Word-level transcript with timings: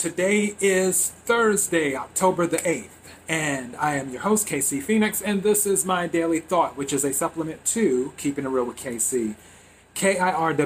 Today 0.00 0.56
is 0.62 1.10
Thursday, 1.10 1.94
October 1.94 2.46
the 2.46 2.56
8th, 2.56 2.88
and 3.28 3.76
I 3.76 3.96
am 3.96 4.08
your 4.08 4.22
host, 4.22 4.48
KC 4.48 4.82
Phoenix, 4.82 5.20
and 5.20 5.42
this 5.42 5.66
is 5.66 5.84
my 5.84 6.06
daily 6.06 6.40
thought, 6.40 6.74
which 6.74 6.94
is 6.94 7.04
a 7.04 7.12
supplement 7.12 7.62
to 7.66 8.14
Keeping 8.16 8.46
It 8.46 8.48
Real 8.48 8.64
with 8.64 8.78
KC. 8.78 9.34
KIRWKC.com 9.94 10.56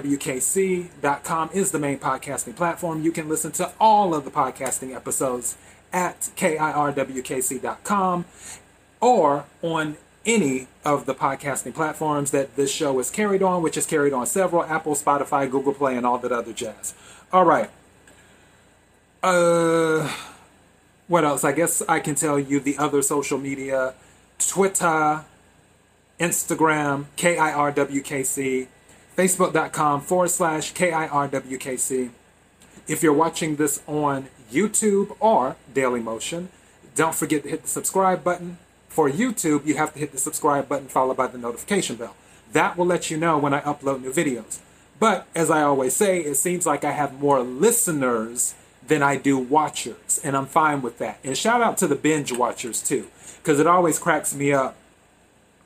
is 1.53 1.73
the 1.73 1.81
main 1.81 1.99
podcasting 1.99 2.55
platform. 2.55 3.03
You 3.03 3.11
can 3.11 3.29
listen 3.29 3.51
to 3.53 3.73
all 3.81 4.15
of 4.15 4.25
the 4.25 4.31
podcasting 4.31 4.95
episodes 4.95 5.57
at 5.93 6.31
KIRWKC.com 6.37 8.27
or 9.01 9.47
on 9.63 9.97
any 10.25 10.69
of 10.85 11.07
the 11.07 11.15
podcasting 11.17 11.75
platforms 11.75 12.31
that 12.31 12.55
this 12.55 12.71
show 12.71 13.01
is 13.01 13.11
carried 13.11 13.43
on, 13.43 13.65
which 13.65 13.77
is 13.77 13.85
carried 13.85 14.13
on 14.13 14.27
several 14.27 14.63
Apple, 14.63 14.95
Spotify, 14.95 15.51
Google 15.51 15.75
Play, 15.75 15.97
and 15.97 16.07
all 16.07 16.19
that 16.19 16.31
other 16.31 16.53
jazz. 16.53 16.95
All 17.33 17.45
right. 17.45 17.69
Uh, 19.25 20.07
what 21.09 21.25
else? 21.25 21.45
I 21.45 21.53
guess 21.53 21.81
I 21.89 21.99
can 21.99 22.15
tell 22.15 22.39
you 22.39 22.61
the 22.61 22.77
other 22.77 23.01
social 23.01 23.39
media 23.39 23.95
Twitter, 24.39 25.25
Instagram, 26.21 27.07
KIRWKC, 27.17 28.67
Facebook.com 29.17 30.03
forward 30.03 30.29
slash 30.29 30.75
KIRWKC. 30.75 32.11
If 32.87 33.03
you're 33.03 33.15
watching 33.15 33.57
this 33.57 33.83
on 33.87 34.29
YouTube 34.53 35.17
or 35.21 35.57
Daily 35.73 36.01
Motion, 36.01 36.51
don't 36.95 37.15
forget 37.15 37.45
to 37.45 37.49
hit 37.49 37.63
the 37.63 37.69
subscribe 37.69 38.23
button. 38.23 38.59
For 38.89 39.09
YouTube, 39.09 39.65
you 39.65 39.77
have 39.77 39.95
to 39.95 40.01
hit 40.01 40.13
the 40.13 40.19
subscribe 40.19 40.69
button 40.69 40.89
followed 40.89 41.17
by 41.17 41.29
the 41.29 41.39
notification 41.39 41.97
bell. 41.97 42.15
That 42.53 42.77
will 42.77 42.85
let 42.85 43.11
you 43.11 43.17
know 43.17 43.39
when 43.39 43.55
I 43.55 43.63
upload 43.63 44.03
new 44.03 44.13
videos. 44.13 44.59
But 45.01 45.27
as 45.35 45.51
I 45.51 45.63
always 45.63 45.97
say, 45.97 46.21
it 46.21 46.35
seems 46.35 46.67
like 46.67 46.85
I 46.85 46.91
have 46.91 47.19
more 47.19 47.41
listeners 47.41 48.55
than 48.87 49.03
I 49.03 49.17
do 49.17 49.39
watchers, 49.39 50.21
and 50.23 50.37
I'm 50.37 50.47
fine 50.47 50.83
with 50.83 50.99
that. 50.99 51.19
And 51.25 51.37
shout 51.37 51.63
out 51.63 51.79
to 51.79 51.87
the 51.87 51.95
binge 51.95 52.33
watchers 52.33 52.83
too, 52.83 53.09
because 53.39 53.59
it 53.59 53.67
always 53.67 53.99
cracks 53.99 54.35
me 54.35 54.53
up 54.53 54.77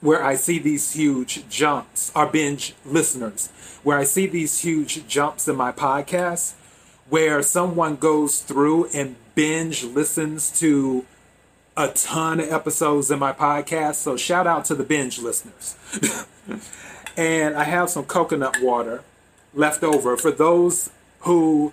where 0.00 0.22
I 0.22 0.36
see 0.36 0.58
these 0.58 0.92
huge 0.92 1.48
jumps, 1.48 2.12
our 2.14 2.26
binge 2.26 2.74
listeners, 2.84 3.48
where 3.82 3.98
I 3.98 4.04
see 4.04 4.26
these 4.26 4.60
huge 4.60 5.06
jumps 5.08 5.48
in 5.48 5.56
my 5.56 5.72
podcast, 5.72 6.54
where 7.08 7.42
someone 7.42 7.96
goes 7.96 8.40
through 8.40 8.86
and 8.94 9.16
binge 9.34 9.82
listens 9.82 10.56
to 10.60 11.04
a 11.76 11.88
ton 11.88 12.40
of 12.40 12.52
episodes 12.52 13.10
in 13.10 13.18
my 13.18 13.32
podcast. 13.32 13.96
So 13.96 14.16
shout 14.16 14.46
out 14.46 14.64
to 14.66 14.74
the 14.74 14.84
binge 14.84 15.18
listeners. 15.18 15.76
and 17.16 17.56
I 17.56 17.64
have 17.64 17.90
some 17.90 18.04
coconut 18.04 18.60
water 18.60 19.02
left 19.54 19.82
over 19.82 20.16
for 20.16 20.30
those 20.30 20.90
who 21.20 21.72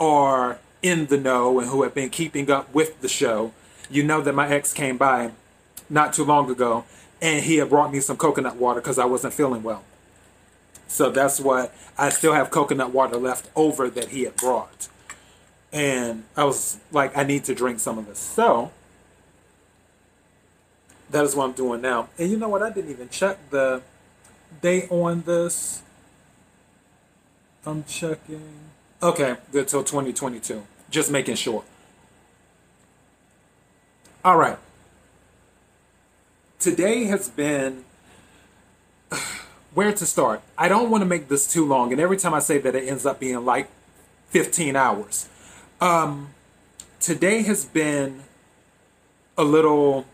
are 0.00 0.58
in 0.82 1.06
the 1.06 1.16
know 1.16 1.58
and 1.60 1.70
who 1.70 1.82
have 1.82 1.94
been 1.94 2.10
keeping 2.10 2.50
up 2.50 2.72
with 2.74 3.00
the 3.00 3.08
show, 3.08 3.52
you 3.90 4.02
know 4.02 4.20
that 4.20 4.34
my 4.34 4.48
ex 4.48 4.72
came 4.72 4.96
by 4.96 5.30
not 5.88 6.12
too 6.12 6.24
long 6.24 6.50
ago 6.50 6.84
and 7.20 7.44
he 7.44 7.56
had 7.56 7.68
brought 7.68 7.92
me 7.92 8.00
some 8.00 8.16
coconut 8.16 8.56
water 8.56 8.80
because 8.80 8.98
I 8.98 9.04
wasn't 9.04 9.34
feeling 9.34 9.62
well. 9.62 9.84
So 10.88 11.10
that's 11.10 11.40
what 11.40 11.74
I 11.96 12.10
still 12.10 12.32
have 12.34 12.50
coconut 12.50 12.92
water 12.92 13.16
left 13.16 13.48
over 13.54 13.88
that 13.88 14.08
he 14.08 14.24
had 14.24 14.36
brought. 14.36 14.88
And 15.72 16.24
I 16.36 16.44
was 16.44 16.78
like, 16.90 17.16
I 17.16 17.22
need 17.22 17.44
to 17.44 17.54
drink 17.54 17.80
some 17.80 17.96
of 17.96 18.06
this. 18.06 18.18
So 18.18 18.72
that 21.10 21.24
is 21.24 21.34
what 21.34 21.44
I'm 21.44 21.52
doing 21.52 21.80
now. 21.80 22.08
And 22.18 22.30
you 22.30 22.36
know 22.36 22.48
what? 22.48 22.62
I 22.62 22.70
didn't 22.70 22.90
even 22.90 23.08
check 23.08 23.38
the 23.50 23.82
date 24.60 24.90
on 24.90 25.22
this. 25.22 25.82
I'm 27.64 27.84
checking. 27.84 28.42
Okay, 29.02 29.36
good 29.50 29.68
till 29.68 29.84
2022. 29.84 30.62
Just 30.92 31.10
making 31.10 31.36
sure. 31.36 31.64
All 34.22 34.36
right. 34.36 34.58
Today 36.58 37.04
has 37.04 37.30
been 37.30 37.86
where 39.74 39.92
to 39.92 40.04
start. 40.04 40.42
I 40.56 40.68
don't 40.68 40.90
want 40.90 41.00
to 41.00 41.06
make 41.06 41.28
this 41.28 41.50
too 41.50 41.66
long, 41.66 41.92
and 41.92 42.00
every 42.00 42.18
time 42.18 42.34
I 42.34 42.40
say 42.40 42.58
that, 42.58 42.74
it 42.74 42.86
ends 42.86 43.06
up 43.06 43.18
being 43.18 43.42
like 43.42 43.68
15 44.28 44.76
hours. 44.76 45.30
Um, 45.80 46.28
today 47.00 47.42
has 47.42 47.64
been 47.64 48.24
a 49.38 49.44
little 49.44 50.04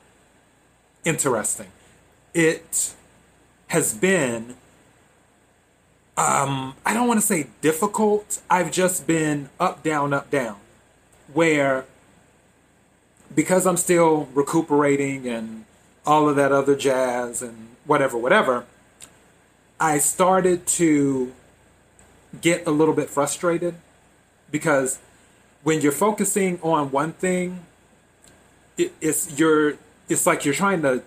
interesting. 1.04 1.72
It 2.32 2.94
has 3.66 3.94
been 3.94 4.54
um, 6.16 6.74
I 6.86 6.94
don't 6.94 7.08
want 7.08 7.20
to 7.20 7.26
say 7.26 7.48
difficult. 7.60 8.40
I've 8.48 8.72
just 8.72 9.06
been 9.08 9.50
up, 9.60 9.82
down, 9.82 10.12
up, 10.12 10.30
down 10.30 10.56
where 11.32 11.84
because 13.34 13.66
I'm 13.66 13.76
still 13.76 14.28
recuperating 14.34 15.26
and 15.26 15.64
all 16.06 16.28
of 16.28 16.36
that 16.36 16.52
other 16.52 16.74
jazz 16.74 17.42
and 17.42 17.68
whatever, 17.84 18.16
whatever, 18.16 18.64
I 19.78 19.98
started 19.98 20.66
to 20.66 21.32
get 22.40 22.66
a 22.66 22.70
little 22.70 22.94
bit 22.94 23.10
frustrated 23.10 23.74
because 24.50 24.98
when 25.62 25.80
you're 25.80 25.92
focusing 25.92 26.58
on 26.62 26.90
one 26.90 27.12
thing, 27.12 27.60
it, 28.76 28.92
it's 29.00 29.38
you're 29.38 29.74
it's 30.08 30.26
like 30.26 30.44
you're 30.44 30.54
trying 30.54 30.82
to 30.82 31.02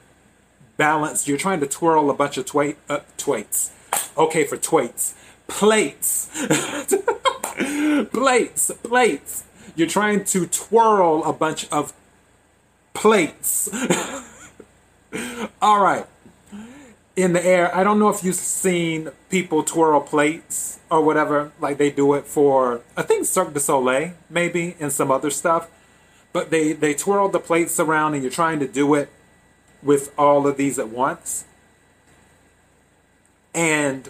balance, 0.78 1.28
you're 1.28 1.38
trying 1.38 1.60
to 1.62 1.68
twirl 1.68 2.10
a 2.10 2.14
bunch 2.14 2.38
of 2.38 2.46
twait, 2.46 2.76
uh, 2.90 3.00
twaits. 3.18 3.72
Okay, 4.18 4.46
for 4.46 4.58
twaits, 4.58 5.16
plates, 5.48 6.30
plates, 8.12 8.72
plates 8.84 9.44
you're 9.76 9.88
trying 9.88 10.24
to 10.26 10.46
twirl 10.48 11.24
a 11.24 11.34
bunch 11.34 11.68
of 11.72 11.94
plates. 12.94 13.70
All 15.62 15.82
right. 15.82 16.06
In 17.16 17.34
the 17.34 17.46
air. 17.46 17.76
I 17.76 17.84
don't 17.84 18.00
know 18.00 18.10
if 18.10 18.24
you've 18.24 18.36
seen 18.36 19.10
people 19.30 19.64
twirl 19.64 20.02
plates 20.02 20.80
or 20.90 21.02
whatever. 21.02 21.52
Like 21.60 21.78
they 21.78 21.92
do 21.92 22.14
it 22.14 22.26
for, 22.26 22.82
I 22.96 23.02
think 23.02 23.26
Cirque 23.26 23.54
du 23.54 23.60
Soleil, 23.60 24.14
maybe, 24.30 24.76
and 24.80 24.92
some 24.92 25.12
other 25.12 25.30
stuff. 25.30 25.70
But 26.34 26.50
they, 26.50 26.74
they 26.74 26.94
twirl 26.94 27.30
the 27.30 27.40
plates 27.40 27.80
around 27.80 28.14
and 28.14 28.24
you're 28.24 28.32
trying 28.32 28.60
to 28.60 28.68
do 28.68 28.94
it 28.96 29.10
with 29.84 30.14
all 30.18 30.48
of 30.48 30.58
these 30.58 30.80
at 30.80 30.90
once. 30.90 31.46
And 33.54 34.10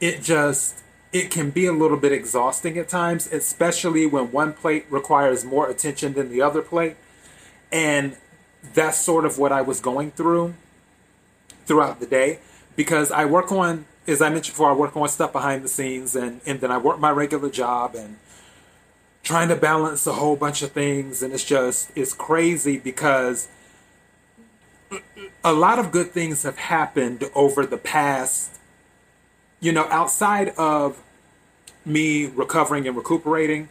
it 0.00 0.22
just 0.22 0.83
it 1.14 1.30
can 1.30 1.50
be 1.50 1.64
a 1.64 1.72
little 1.72 1.96
bit 1.96 2.10
exhausting 2.10 2.76
at 2.76 2.88
times, 2.88 3.30
especially 3.30 4.04
when 4.04 4.32
one 4.32 4.52
plate 4.52 4.84
requires 4.90 5.44
more 5.44 5.70
attention 5.70 6.12
than 6.14 6.28
the 6.28 6.42
other 6.42 6.60
plate. 6.60 6.96
And 7.70 8.16
that's 8.74 8.98
sort 8.98 9.24
of 9.24 9.38
what 9.38 9.52
I 9.52 9.62
was 9.62 9.78
going 9.78 10.10
through 10.10 10.54
throughout 11.66 12.00
the 12.00 12.06
day 12.06 12.40
because 12.74 13.12
I 13.12 13.26
work 13.26 13.52
on, 13.52 13.86
as 14.08 14.20
I 14.20 14.28
mentioned 14.28 14.54
before, 14.54 14.70
I 14.70 14.74
work 14.74 14.96
on 14.96 15.08
stuff 15.08 15.32
behind 15.32 15.62
the 15.62 15.68
scenes 15.68 16.16
and, 16.16 16.40
and 16.46 16.60
then 16.60 16.72
I 16.72 16.78
work 16.78 16.98
my 16.98 17.12
regular 17.12 17.48
job 17.48 17.94
and 17.94 18.16
trying 19.22 19.48
to 19.48 19.56
balance 19.56 20.08
a 20.08 20.14
whole 20.14 20.34
bunch 20.34 20.62
of 20.62 20.72
things. 20.72 21.22
And 21.22 21.32
it's 21.32 21.44
just, 21.44 21.92
it's 21.94 22.12
crazy 22.12 22.76
because 22.76 23.46
a 25.44 25.52
lot 25.52 25.78
of 25.78 25.92
good 25.92 26.10
things 26.10 26.42
have 26.42 26.58
happened 26.58 27.22
over 27.36 27.64
the 27.64 27.78
past 27.78 28.58
you 29.64 29.72
know, 29.72 29.86
outside 29.88 30.50
of 30.58 31.02
me 31.86 32.26
recovering 32.26 32.86
and 32.86 32.94
recuperating, 32.94 33.70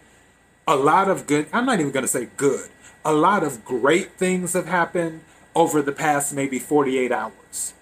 a 0.67 0.75
lot 0.75 1.07
of 1.07 1.27
good, 1.27 1.47
I'm 1.53 1.67
not 1.67 1.79
even 1.79 1.91
going 1.91 2.03
to 2.03 2.11
say 2.11 2.29
good, 2.35 2.69
a 3.05 3.13
lot 3.13 3.43
of 3.43 3.63
great 3.63 4.13
things 4.13 4.53
have 4.53 4.65
happened 4.65 5.21
over 5.55 5.83
the 5.83 5.91
past 5.91 6.33
maybe 6.33 6.57
48 6.57 7.11
hours. 7.11 7.75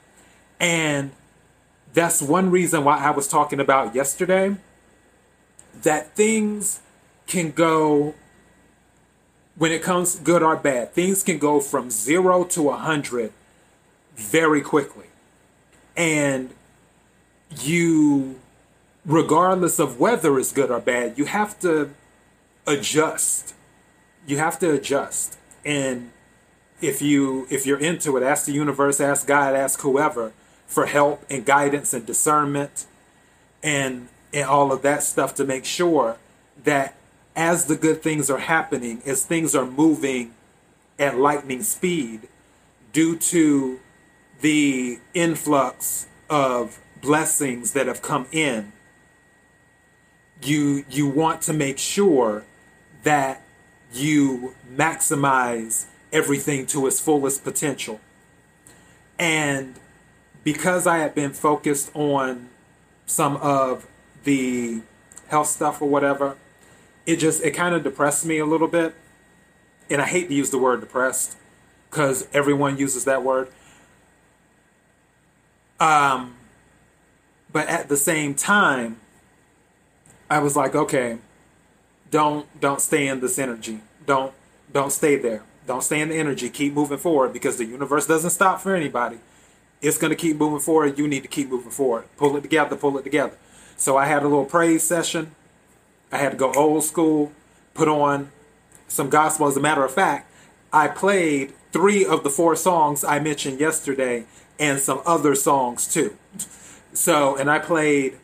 And 0.60 1.12
that's 1.94 2.22
one 2.22 2.52
reason 2.52 2.84
why 2.84 2.98
I 2.98 3.12
was 3.12 3.30
talking 3.30 3.62
about 3.62 3.96
yesterday 3.96 4.58
that 5.82 6.14
things 6.14 6.82
can 7.28 7.52
go, 7.52 8.14
when 9.56 9.72
it 9.72 9.82
comes 9.82 10.20
good 10.20 10.44
or 10.44 10.58
bad, 10.58 10.94
things 10.94 11.24
can 11.24 11.38
go 11.38 11.62
from 11.62 11.90
zero 11.90 12.44
to 12.44 12.64
a 12.64 12.74
100 12.74 13.32
very 14.16 14.60
quickly. 14.60 15.08
And 15.96 16.54
you, 17.60 18.40
regardless 19.06 19.80
of 19.80 20.00
whether 20.00 20.38
it's 20.40 20.52
good 20.52 20.72
or 20.72 20.80
bad, 20.80 21.18
you 21.18 21.26
have 21.26 21.60
to 21.62 21.92
adjust. 22.66 23.54
You 24.26 24.38
have 24.38 24.60
to 24.60 24.72
adjust. 24.72 25.38
And 25.66 26.12
if 26.82 27.02
you 27.02 27.48
if 27.50 27.66
you're 27.66 27.80
into 27.80 28.18
it, 28.18 28.24
ask 28.24 28.46
the 28.46 28.54
universe, 28.54 29.00
ask 29.00 29.28
God, 29.28 29.56
ask 29.56 29.82
whoever 29.82 30.32
for 30.66 30.86
help 30.86 31.26
and 31.30 31.46
guidance 31.46 31.94
and 31.94 32.06
discernment 32.06 32.86
and 33.62 34.08
and 34.34 34.46
all 34.46 34.72
of 34.72 34.82
that 34.82 35.04
stuff 35.04 35.36
to 35.36 35.44
make 35.44 35.66
sure 35.66 36.18
that 36.64 36.96
as 37.36 37.66
the 37.66 37.76
good 37.76 38.02
things 38.02 38.30
are 38.30 38.40
happening, 38.40 39.02
as 39.06 39.26
things 39.26 39.56
are 39.56 39.66
moving 39.66 40.34
at 40.98 41.18
lightning 41.18 41.64
speed 41.64 42.28
due 42.94 43.18
to 43.18 43.80
the 44.42 45.00
influx 45.14 46.08
of 46.32 46.80
blessings 47.02 47.74
that 47.74 47.86
have 47.88 48.02
come 48.02 48.26
in, 48.32 48.72
you 50.42 50.86
you 50.90 51.08
want 51.08 51.42
to 51.44 51.54
make 51.54 51.78
sure 51.78 52.46
that 53.04 53.44
you 53.94 54.56
maximize 54.74 55.86
everything 56.12 56.66
to 56.66 56.88
its 56.88 57.00
fullest 57.00 57.44
potential. 57.44 58.00
And 59.20 59.76
because 60.44 60.88
I 60.88 60.98
had 60.98 61.14
been 61.14 61.34
focused 61.34 61.92
on 61.94 62.50
some 63.06 63.36
of 63.38 63.86
the 64.24 64.82
health 65.28 65.48
stuff 65.48 65.82
or 65.82 65.90
whatever, 65.90 66.38
it 67.06 67.18
just 67.18 67.44
it 67.44 67.52
kind 67.52 67.76
of 67.76 67.84
depressed 67.84 68.26
me 68.26 68.40
a 68.40 68.46
little 68.46 68.68
bit. 68.68 68.96
And 69.90 70.02
I 70.02 70.06
hate 70.06 70.30
to 70.30 70.34
use 70.34 70.50
the 70.50 70.58
word 70.58 70.80
depressed 70.80 71.38
because 71.90 72.28
everyone 72.34 72.78
uses 72.78 73.04
that 73.04 73.24
word. 73.24 73.50
Um, 75.82 76.36
but 77.52 77.68
at 77.68 77.90
the 77.90 77.98
same 77.98 78.36
time, 78.36 78.98
I 80.30 80.40
was 80.40 80.56
like, 80.56 80.76
okay, 80.76 81.18
don't 82.12 82.46
don't 82.62 82.80
stay 82.80 83.08
in 83.08 83.20
this 83.20 83.40
energy. 83.40 83.80
Don't 84.06 84.32
don't 84.72 84.92
stay 84.92 85.16
there. 85.16 85.44
Don't 85.66 85.84
stay 85.84 86.00
in 86.00 86.10
the 86.10 86.16
energy. 86.16 86.50
Keep 86.50 86.74
moving 86.74 87.00
forward 87.00 87.34
because 87.34 87.58
the 87.58 87.66
universe 87.66 88.06
doesn't 88.06 88.30
stop 88.30 88.62
for 88.62 88.76
anybody. 88.76 89.18
It's 89.82 89.98
to 89.98 90.16
keep 90.16 90.38
moving 90.38 90.60
forward. 90.60 91.00
You 91.00 91.08
need 91.08 91.24
to 91.24 91.28
keep 91.28 91.50
moving 91.50 91.72
forward. 91.72 92.06
Pull 92.16 92.38
it 92.38 92.42
together. 92.42 92.76
Pull 92.76 93.00
it 93.00 93.04
together. 93.04 93.36
So 93.76 93.98
I 93.98 94.06
had 94.06 94.22
a 94.22 94.28
little 94.28 94.46
praise 94.46 94.84
session. 94.84 95.36
I 96.12 96.18
had 96.18 96.34
to 96.34 96.38
go 96.38 96.54
old 96.54 96.84
school, 96.84 97.32
put 97.74 97.88
on 97.88 98.32
some 98.88 99.10
gospel. 99.10 99.48
As 99.48 99.58
a 99.58 99.62
matter 99.62 99.84
of 99.84 99.92
fact, 99.92 100.32
I 100.72 100.88
played 100.88 101.54
three 101.72 102.06
of 102.06 102.24
the 102.24 102.30
four 102.30 102.56
songs 102.56 103.04
I 103.04 103.20
mentioned 103.20 103.60
yesterday 103.60 104.26
and 104.62 104.80
some 104.80 105.02
other 105.06 105.36
songs 105.36 105.92
too. 105.92 106.16
So, 106.94 107.36
and 107.36 107.50
I 107.50 107.60
played 107.60 108.18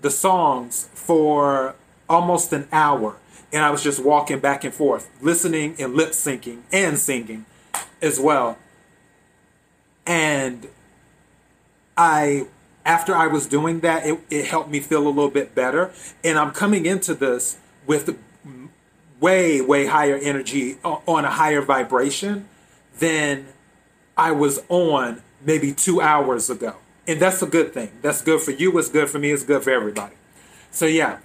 the 0.00 0.10
songs 0.10 0.88
for 0.94 1.76
almost 2.08 2.52
an 2.52 2.66
hour. 2.72 3.16
And 3.52 3.62
I 3.62 3.70
was 3.70 3.84
just 3.84 4.02
walking 4.02 4.40
back 4.40 4.64
and 4.64 4.74
forth, 4.74 5.08
listening 5.20 5.76
and 5.78 5.94
lip 5.94 6.10
syncing 6.10 6.62
and 6.72 6.98
singing 6.98 7.44
as 8.02 8.18
well. 8.18 8.58
And 10.06 10.66
I, 11.96 12.48
after 12.84 13.14
I 13.14 13.28
was 13.28 13.46
doing 13.46 13.80
that, 13.80 14.06
it, 14.06 14.18
it 14.28 14.46
helped 14.46 14.70
me 14.70 14.80
feel 14.80 15.06
a 15.06 15.08
little 15.08 15.30
bit 15.30 15.54
better. 15.54 15.92
And 16.24 16.36
I'm 16.38 16.50
coming 16.50 16.84
into 16.86 17.14
this 17.14 17.58
with 17.86 18.18
way, 19.20 19.60
way 19.60 19.86
higher 19.86 20.16
energy 20.16 20.78
uh, 20.82 20.96
on 21.06 21.24
a 21.24 21.30
higher 21.30 21.62
vibration 21.62 22.48
than 22.98 23.46
I 24.16 24.32
was 24.32 24.60
on 24.68 25.22
maybe 25.44 25.72
two 25.72 26.00
hours 26.00 26.50
ago. 26.50 26.76
And 27.06 27.20
that's 27.20 27.42
a 27.42 27.46
good 27.46 27.72
thing. 27.74 27.90
That's 28.02 28.22
good 28.22 28.40
for 28.40 28.50
you. 28.50 28.76
It's 28.78 28.88
good 28.88 29.10
for 29.10 29.18
me. 29.18 29.30
It's 29.30 29.44
good 29.44 29.62
for 29.62 29.70
everybody. 29.70 30.14
So, 30.70 30.86
yeah. 30.86 31.18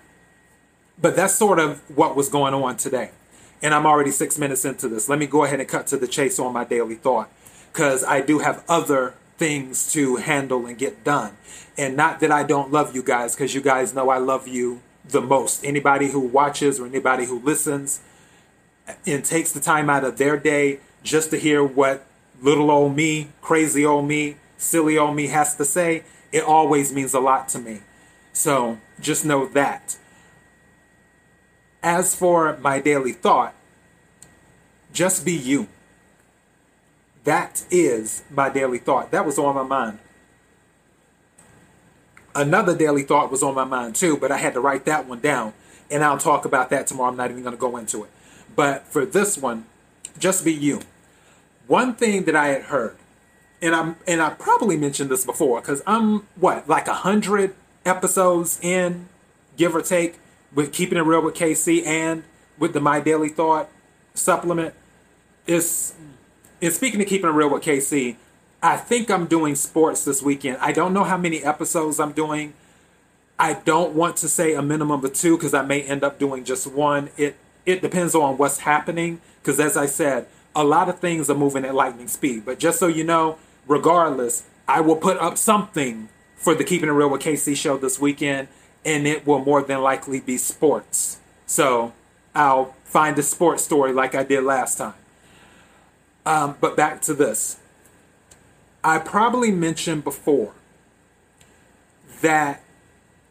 But 1.02 1.16
that's 1.16 1.34
sort 1.34 1.60
of 1.60 1.82
what 1.96 2.16
was 2.16 2.30
going 2.30 2.54
on 2.54 2.78
today. 2.78 3.12
And 3.62 3.74
I'm 3.74 3.86
already 3.86 4.12
six 4.12 4.38
minutes 4.38 4.66
into 4.66 4.88
this. 4.88 5.10
Let 5.10 5.20
me 5.20 5.26
go 5.26 5.44
ahead 5.46 5.60
and 5.60 5.68
cut 5.68 5.88
to 5.88 5.98
the 5.98 6.08
chase 6.08 6.40
on 6.40 6.54
my 6.54 6.66
daily 6.66 6.96
thought 6.96 7.30
because 7.72 8.04
I 8.04 8.22
do 8.22 8.40
have 8.40 8.64
other 8.68 9.16
things 9.38 9.92
to 9.94 10.18
handle 10.18 10.66
and 10.66 10.78
get 10.78 11.04
done. 11.04 11.38
And 11.78 11.96
not 11.96 12.20
that 12.20 12.32
I 12.32 12.44
don't 12.44 12.72
love 12.72 12.94
you 12.94 13.02
guys 13.02 13.36
because 13.36 13.56
you 13.56 13.62
guys 13.62 13.94
know 13.94 14.10
I 14.10 14.18
love 14.18 14.48
you 14.48 14.82
the 15.06 15.22
most. 15.22 15.64
Anybody 15.64 16.12
who 16.12 16.20
watches 16.20 16.80
or 16.80 16.86
anybody 16.86 17.26
who 17.26 17.40
listens 17.40 18.02
and 19.06 19.24
takes 19.24 19.52
the 19.52 19.60
time 19.60 19.90
out 19.90 20.04
of 20.04 20.18
their 20.18 20.36
day 20.38 20.80
just 21.04 21.30
to 21.32 21.38
hear 21.38 21.64
what 21.64 22.06
little 22.42 22.72
old 22.72 22.96
me, 22.96 23.30
crazy 23.42 23.86
old 23.86 24.08
me, 24.08 24.38
silly 24.58 24.98
old 24.98 25.16
me 25.16 25.28
has 25.28 25.56
to 25.56 25.66
say, 25.66 26.04
it 26.32 26.44
always 26.44 26.94
means 26.94 27.14
a 27.14 27.20
lot 27.20 27.50
to 27.50 27.60
me. 27.60 27.82
So 28.34 28.78
just 29.00 29.26
know 29.26 29.48
that. 29.48 29.98
As 31.82 32.16
for 32.16 32.58
my 32.58 32.80
daily 32.80 33.14
thought, 33.14 33.56
just 34.94 35.26
be 35.26 35.34
you. 35.34 35.68
That 37.24 37.64
is 37.70 38.24
my 38.30 38.50
daily 38.50 38.80
thought. 38.80 39.12
That 39.12 39.26
was 39.26 39.38
on 39.38 39.56
my 39.56 39.64
mind. 39.64 40.00
Another 42.36 42.76
daily 42.76 43.04
thought 43.04 43.32
was 43.32 43.44
on 43.44 43.56
my 43.56 43.64
mind 43.64 43.96
too, 43.96 44.18
but 44.18 44.32
I 44.32 44.38
had 44.38 44.54
to 44.54 44.62
write 44.62 44.86
that 44.86 45.08
one 45.08 45.20
down. 45.20 45.54
And 45.92 46.04
I'll 46.04 46.18
talk 46.18 46.46
about 46.46 46.70
that 46.70 46.88
tomorrow. 46.88 47.10
I'm 47.10 47.18
not 47.18 47.32
even 47.32 47.44
going 47.44 47.56
to 47.56 47.60
go 47.60 47.76
into 47.78 48.04
it. 48.04 48.10
But 48.56 48.88
for 48.88 49.06
this 49.06 49.38
one, 49.38 49.66
just 50.18 50.46
be 50.46 50.54
you. 50.54 50.82
One 51.70 51.94
thing 51.94 52.24
that 52.24 52.36
I 52.36 52.48
had 52.48 52.64
heard, 52.64 52.96
and 53.62 53.76
I'm 53.76 53.96
and 54.08 54.24
I 54.24 54.32
probably 54.32 54.76
mentioned 54.76 55.12
this 55.12 55.24
before, 55.24 55.62
because 55.62 55.84
I'm 55.86 56.22
what, 56.36 56.68
like 56.68 56.88
a 56.88 56.96
hundred 56.96 57.54
episodes 57.86 58.60
in, 58.64 59.08
give 59.56 59.76
or 59.76 59.84
take, 59.84 60.18
with 60.52 60.74
keeping 60.74 60.98
it 60.98 61.02
real 61.02 61.22
with 61.22 61.36
KC 61.36 61.86
and 61.86 62.24
with 62.58 62.74
the 62.74 62.80
My 62.80 63.00
Daily 63.00 63.30
Thought 63.30 63.70
supplement. 64.16 64.74
Is 65.46 65.94
is 66.60 66.76
speaking 66.76 67.04
of 67.04 67.08
keeping 67.08 67.30
it 67.30 67.34
real 67.34 67.52
with 67.52 67.62
KC, 67.62 68.16
I 68.64 68.76
think 68.76 69.12
I'm 69.12 69.28
doing 69.28 69.54
sports 69.54 70.04
this 70.04 70.24
weekend. 70.24 70.58
I 70.62 70.72
don't 70.72 70.92
know 70.92 71.04
how 71.04 71.18
many 71.18 71.44
episodes 71.44 72.00
I'm 72.00 72.14
doing. 72.14 72.56
I 73.38 73.54
don't 73.54 73.94
want 73.94 74.18
to 74.18 74.28
say 74.28 74.56
a 74.56 74.64
minimum 74.64 75.06
of 75.06 75.14
two 75.14 75.38
because 75.38 75.54
I 75.54 75.62
may 75.62 75.84
end 75.84 76.04
up 76.04 76.18
doing 76.18 76.46
just 76.46 76.66
one. 76.66 77.12
It 77.16 77.36
it 77.68 77.84
depends 77.84 78.16
on 78.16 78.38
what's 78.38 78.62
happening 78.62 79.22
because 79.40 79.60
as 79.60 79.78
I 79.78 79.86
said, 79.86 80.26
a 80.56 80.64
lot 80.64 80.90
of 80.90 81.00
things 81.00 81.30
are 81.30 81.36
moving 81.36 81.66
at 81.66 81.76
lightning 81.76 82.08
speed. 82.08 82.46
But 82.46 82.60
just 82.60 82.80
so 82.80 82.88
you 82.88 83.04
know, 83.04 83.38
regardless, 83.68 84.44
I 84.68 84.82
will 84.82 84.96
put 84.96 85.18
up 85.18 85.38
something 85.38 86.10
for 86.36 86.56
the 86.56 86.64
Keeping 86.64 86.90
It 86.90 86.94
Real 86.94 87.10
with 87.10 87.22
KC 87.22 87.56
show 87.56 87.78
this 87.78 88.00
weekend, 88.00 88.48
and 88.86 89.06
it 89.08 89.26
will 89.26 89.44
more 89.44 89.62
than 89.62 89.82
likely 89.82 90.20
be 90.20 90.38
sports. 90.38 91.20
So 91.46 91.94
I'll 92.34 92.76
find 92.86 93.18
a 93.20 93.24
sports 93.24 93.64
story 93.64 93.94
like 93.94 94.16
I 94.16 94.24
did 94.24 94.44
last 94.44 94.78
time. 94.78 94.94
Um, 96.26 96.58
but 96.62 96.78
back 96.78 97.02
to 97.04 97.14
this. 97.14 97.60
I 98.84 99.00
probably 99.00 99.52
mentioned 99.52 100.04
before 100.04 100.54
that 102.22 102.62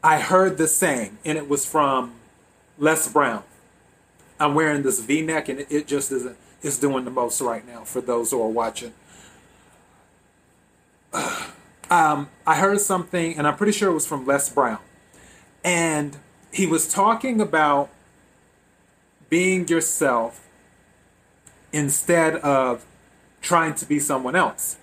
I 0.02 0.20
heard 0.20 0.58
this 0.58 0.76
saying, 0.76 1.18
and 1.24 1.38
it 1.38 1.48
was 1.48 1.64
from 1.64 2.12
Les 2.78 3.10
Brown. 3.12 3.42
I'm 4.38 4.54
wearing 4.54 4.82
this 4.82 5.00
V-neck, 5.00 5.48
and 5.48 5.60
it 5.68 5.86
just 5.86 6.12
isn't 6.12 6.36
is 6.62 6.78
doing 6.78 7.04
the 7.04 7.10
most 7.10 7.40
right 7.40 7.66
now 7.66 7.84
for 7.84 8.00
those 8.00 8.30
who 8.30 8.42
are 8.42 8.48
watching. 8.48 8.92
Um, 11.90 12.28
I 12.46 12.56
heard 12.56 12.82
something, 12.82 13.38
and 13.38 13.46
I'm 13.46 13.56
pretty 13.56 13.72
sure 13.72 13.88
it 13.88 13.94
was 13.94 14.06
from 14.06 14.26
Les 14.26 14.50
Brown, 14.50 14.76
and 15.64 16.18
he 16.52 16.66
was 16.66 16.86
talking 16.86 17.40
about 17.40 17.88
being 19.30 19.66
yourself 19.68 20.46
instead 21.72 22.36
of 22.36 22.84
trying 23.40 23.74
to 23.76 23.86
be 23.86 23.98
someone 23.98 24.36
else. 24.36 24.76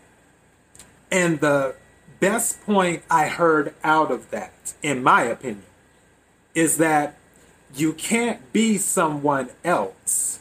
And 1.12 1.39
the 1.41 1.75
best 2.20 2.62
point 2.65 3.03
I 3.10 3.27
heard 3.27 3.75
out 3.84 4.12
of 4.12 4.32
that, 4.32 4.74
in 4.82 5.03
my 5.03 5.24
opinion, 5.24 5.65
is 6.55 6.77
that 6.77 7.17
you 7.75 7.94
can't 7.94 8.51
be 8.51 8.77
someone 8.77 9.50
else 9.63 10.39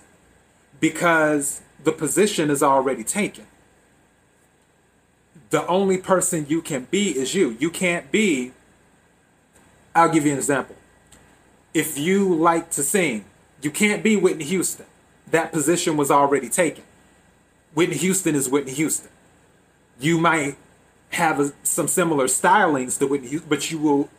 because 0.85 1.63
the 1.83 1.93
position 1.93 2.51
is 2.51 2.63
already 2.63 3.03
taken. 3.03 3.47
The 5.49 5.67
only 5.67 5.97
person 5.97 6.45
you 6.47 6.61
can 6.61 6.89
be 6.91 7.17
is 7.17 7.35
you. 7.35 7.57
You 7.59 7.71
can't 7.71 8.13
be, 8.13 8.53
I'll 9.95 10.11
give 10.11 10.27
you 10.27 10.33
an 10.33 10.37
example. 10.37 10.77
If 11.73 11.97
you 11.97 12.35
like 12.35 12.69
to 12.73 12.83
sing, 12.83 13.25
you 13.63 13.71
can't 13.71 14.03
be 14.03 14.15
Whitney 14.17 14.45
Houston. 14.45 14.85
That 15.31 15.53
position 15.53 15.97
was 15.97 16.11
already 16.11 16.51
taken. 16.51 16.85
Whitney 17.73 17.97
Houston 17.97 18.35
is 18.35 18.51
Whitney 18.51 18.75
Houston. 18.75 19.11
You 19.99 20.19
might 20.19 20.57
have 21.13 21.41
a, 21.41 21.55
some 21.63 21.89
similar 21.89 22.27
stylings 22.27 22.99
to 22.99 23.07
Whitney 23.07 23.29
Houston, 23.29 23.49
but 23.49 23.71
you 23.71 23.79
will, 23.79 24.11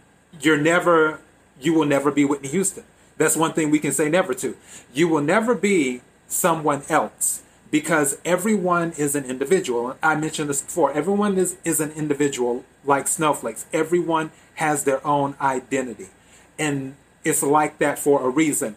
you're 0.41 0.57
never, 0.57 1.19
you 1.61 1.75
will 1.75 1.85
never 1.85 2.09
be 2.09 2.25
Whitney 2.25 2.49
Houston. 2.49 2.85
That's 3.17 3.37
one 3.37 3.53
thing 3.53 3.69
we 3.69 3.77
can 3.77 3.91
say 3.91 4.09
never 4.09 4.33
to. 4.33 4.57
You 4.95 5.07
will 5.07 5.21
never 5.21 5.53
be 5.53 6.01
someone 6.27 6.83
else 6.89 7.43
because 7.71 8.19
everyone 8.23 8.93
is 8.97 9.15
an 9.15 9.25
individual. 9.25 9.97
I 10.01 10.15
mentioned 10.15 10.49
this 10.49 10.61
before. 10.61 10.93
Everyone 10.93 11.37
is, 11.37 11.57
is 11.63 11.79
an 11.79 11.91
individual 11.91 12.63
like 12.83 13.07
snowflakes. 13.07 13.65
Everyone 13.73 14.31
has 14.55 14.83
their 14.83 15.05
own 15.05 15.35
identity. 15.41 16.07
And 16.57 16.95
it's 17.23 17.43
like 17.43 17.79
that 17.79 17.99
for 17.99 18.25
a 18.25 18.29
reason. 18.29 18.75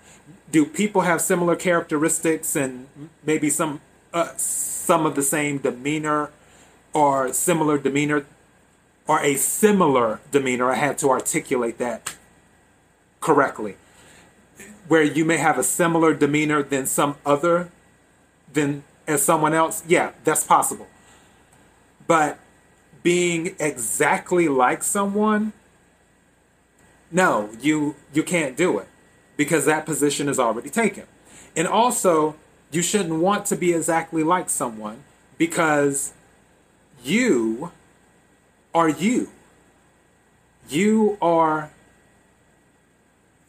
Do 0.51 0.65
people 0.65 1.03
have 1.03 1.21
similar 1.21 1.55
characteristics 1.55 2.57
and 2.57 2.89
maybe 3.25 3.51
some 3.51 3.81
uh, 4.13 4.35
some 4.37 5.05
of 5.05 5.15
the 5.15 5.23
same 5.23 5.59
demeanor 5.59 6.31
or 6.95 7.33
similar 7.35 7.77
demeanor 7.77 8.25
or 9.07 9.21
a 9.21 9.35
similar 9.37 10.21
demeanor? 10.33 10.73
I 10.73 10.77
had 10.77 10.97
to 10.99 11.11
articulate 11.11 11.77
that 11.79 12.17
correctly 13.21 13.77
where 14.89 15.03
you 15.03 15.25
may 15.25 15.37
have 15.37 15.59
a 15.59 15.63
similar 15.63 16.15
demeanor 16.15 16.63
than 16.63 16.87
some 16.87 17.17
other 17.25 17.71
than 18.53 18.83
as 19.07 19.23
someone 19.23 19.55
else 19.55 19.83
yeah 19.87 20.13
that's 20.25 20.45
possible 20.45 20.87
but 22.07 22.39
being 23.03 23.55
exactly 23.61 24.49
like 24.49 24.83
someone 24.83 25.53
no 27.11 27.51
you 27.61 27.95
you 28.13 28.23
can't 28.23 28.57
do 28.57 28.79
it 28.79 28.89
because 29.37 29.65
that 29.67 29.87
position 29.87 30.29
is 30.29 30.39
already 30.39 30.71
taken 30.71 31.05
And 31.59 31.67
also, 31.67 32.37
you 32.71 32.83
shouldn't 32.83 33.21
want 33.21 33.47
to 33.47 33.57
be 33.57 33.73
exactly 33.73 34.23
like 34.23 34.49
someone 34.49 35.03
because 35.39 36.13
you 37.03 37.73
are 38.73 38.89
you. 38.89 39.31
You 40.69 41.19
are 41.21 41.73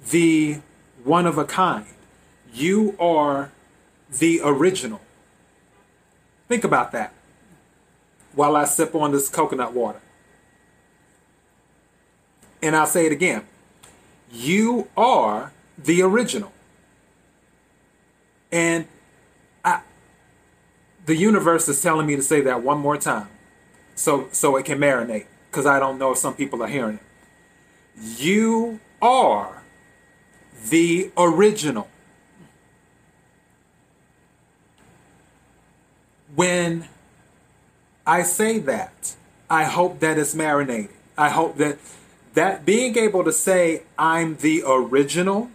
the 0.09 0.61
one 1.03 1.25
of 1.25 1.37
a 1.37 1.45
kind. 1.45 1.85
You 2.53 2.95
are 2.99 3.51
the 4.11 4.41
original. 4.43 5.01
Think 6.47 6.63
about 6.63 6.91
that 6.93 7.13
while 8.33 8.55
I 8.55 8.65
sip 8.65 8.95
on 8.95 9.11
this 9.11 9.29
coconut 9.29 9.73
water. 9.73 10.01
And 12.61 12.75
I'll 12.75 12.87
say 12.87 13.05
it 13.05 13.11
again. 13.11 13.43
You 14.31 14.87
are 14.97 15.51
the 15.77 16.01
original. 16.01 16.51
And 18.51 18.87
I, 19.63 19.81
the 21.05 21.15
universe 21.15 21.67
is 21.69 21.81
telling 21.81 22.07
me 22.07 22.15
to 22.15 22.21
say 22.21 22.41
that 22.41 22.63
one 22.63 22.79
more 22.79 22.97
time 22.97 23.29
so 23.99 24.29
so 24.31 24.55
it 24.55 24.65
can 24.65 24.79
marinate 24.79 25.25
because 25.51 25.65
I 25.65 25.77
don't 25.77 25.97
know 25.97 26.13
if 26.13 26.17
some 26.17 26.33
people 26.33 26.63
are 26.63 26.67
hearing 26.67 26.95
it. 26.95 28.21
You 28.21 28.79
are 29.01 29.58
the 30.67 31.11
original. 31.17 31.87
When 36.35 36.87
I 38.05 38.23
say 38.23 38.59
that, 38.59 39.15
I 39.49 39.63
hope 39.63 39.99
that 39.99 40.17
it's 40.17 40.35
marinated. 40.35 40.95
I 41.17 41.29
hope 41.29 41.57
that 41.57 41.77
that 42.33 42.65
being 42.65 42.97
able 42.97 43.23
to 43.23 43.31
say 43.31 43.83
I'm 43.97 44.37
the 44.37 44.63
original 44.65 45.49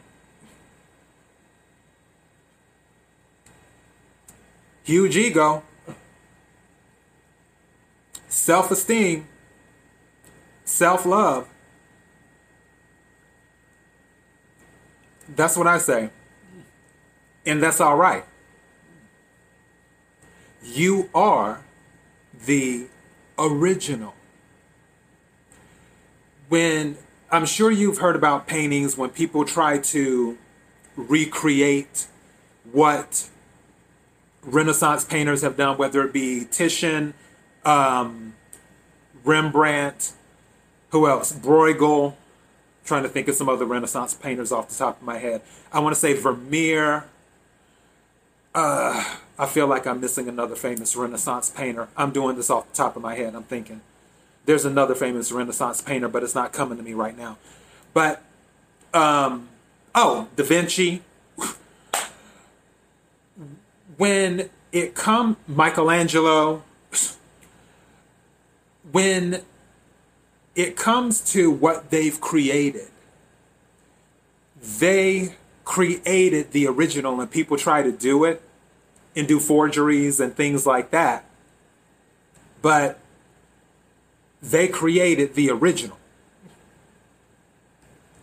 huge 4.83 5.17
ego 5.17 5.63
self-esteem 8.29 9.27
self-love 10.65 11.49
that's 15.29 15.57
what 15.57 15.67
I 15.67 15.79
say 15.79 16.11
and 17.47 17.63
that's 17.63 17.81
all 17.81 17.97
right 17.97 18.25
you 20.63 21.11
are 21.15 21.63
the 22.47 22.87
original 23.39 24.15
when 26.49 26.97
I'm 27.31 27.47
sure 27.47 27.71
you've 27.71 27.99
heard 27.99 28.17
about 28.17 28.47
paintings 28.47 28.97
when 28.97 29.11
people 29.11 29.45
try 29.45 29.79
to 29.79 30.39
recreate 30.97 32.07
what 32.71 33.29
Renaissance 34.43 35.05
painters 35.05 35.43
have 35.43 35.57
done, 35.57 35.79
whether 35.79 36.03
it 36.05 36.13
be 36.13 36.45
Titian, 36.45 37.15
um, 37.65 38.35
Rembrandt, 39.25 40.13
who 40.91 41.09
else? 41.09 41.33
Bruegel. 41.33 42.15
Trying 42.85 43.03
to 43.05 43.09
think 43.09 43.29
of 43.29 43.35
some 43.35 43.49
other 43.49 43.65
Renaissance 43.65 44.15
painters 44.15 44.53
off 44.53 44.69
the 44.69 44.75
top 44.75 45.01
of 45.01 45.07
my 45.07 45.19
head. 45.19 45.43
I 45.73 45.81
want 45.81 45.95
to 45.95 46.01
say 46.01 46.13
Vermeer. 46.13 47.05
Uh, 48.55 49.17
I 49.39 49.47
feel 49.47 49.67
like 49.67 49.87
I'm 49.87 50.01
missing 50.01 50.29
another 50.29 50.55
famous 50.55 50.95
Renaissance 50.95 51.51
painter. 51.51 51.89
I'm 51.97 52.11
doing 52.13 52.37
this 52.37 52.51
off 52.51 52.71
the 52.71 52.77
top 52.77 52.95
of 52.97 53.03
my 53.03 53.15
head. 53.15 53.35
I'm 53.35 53.43
thinking. 53.45 53.81
There's 54.45 54.65
another 54.65 54.95
famous 54.95 55.33
Renaissance 55.33 55.81
painter, 55.81 56.09
but 56.09 56.23
it's 56.23 56.35
not 56.35 56.53
coming 56.53 56.77
to 56.77 56.85
me 56.85 56.93
right 56.93 57.17
now. 57.17 57.39
But 57.95 58.23
um, 58.93 59.49
oh, 59.95 60.29
Da 60.37 60.45
Vinci. 60.45 61.03
when 63.97 64.51
it 64.73 64.95
come 64.95 65.37
Michelangelo, 65.49 66.63
when 68.93 69.43
it 70.55 70.77
comes 70.77 71.21
to 71.33 71.51
what 71.51 71.91
they've 71.91 72.21
created, 72.21 72.89
they 74.61 75.35
created 75.65 76.53
the 76.53 76.67
original, 76.67 77.21
and 77.21 77.31
people 77.31 77.57
try 77.57 77.83
to 77.83 77.93
do 77.93 78.25
it 78.25 78.43
and 79.17 79.27
do 79.27 79.41
forgeries 79.41 80.21
and 80.21 80.35
things 80.35 80.67
like 80.67 80.91
that. 80.91 81.25
But 82.63 82.99
they 84.43 84.69
created 84.69 85.35
the 85.35 85.51
original. 85.51 85.99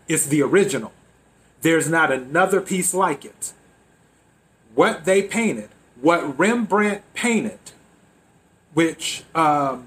It's 0.08 0.26
the 0.26 0.42
original. 0.42 0.92
There's 1.62 1.90
not 1.90 2.12
another 2.12 2.60
piece 2.62 2.94
like 2.94 3.24
it. 3.24 3.54
What 4.74 5.06
they 5.06 5.22
painted, 5.24 5.70
what 6.00 6.38
Rembrandt 6.38 7.04
painted, 7.14 7.60
which 8.74 9.24
um, 9.36 9.86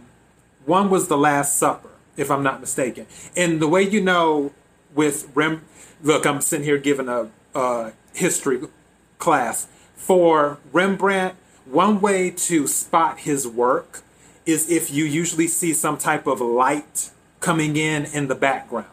one 0.64 0.90
was 0.90 1.08
the 1.08 1.16
Last 1.16 1.58
Supper, 1.58 1.90
if 2.16 2.30
I'm 2.30 2.42
not 2.42 2.61
mistaken. 2.61 3.06
And 3.37 3.61
the 3.61 3.68
way 3.68 3.83
you 3.83 4.00
know 4.00 4.52
with 4.94 5.28
Rem, 5.35 5.62
look, 6.02 6.26
I'm 6.26 6.40
sitting 6.40 6.64
here 6.64 6.78
giving 6.78 7.09
a, 7.09 7.28
a 7.54 7.92
history 8.12 8.61
class 9.18 9.66
for 9.97 10.59
Rembrandt. 10.73 11.37
One 11.64 12.00
way 12.00 12.30
to 12.30 12.66
spot 12.66 13.21
his 13.21 13.49
work 13.49 14.02
is 14.47 14.71
if 14.71 14.90
you 14.90 15.04
usually 15.04 15.49
see 15.49 15.73
some 15.73 15.97
type 15.97 16.26
of 16.26 16.40
light 16.40 17.11
coming 17.40 17.76
in 17.76 18.04
in 18.06 18.28
the 18.28 18.35
background, 18.35 18.87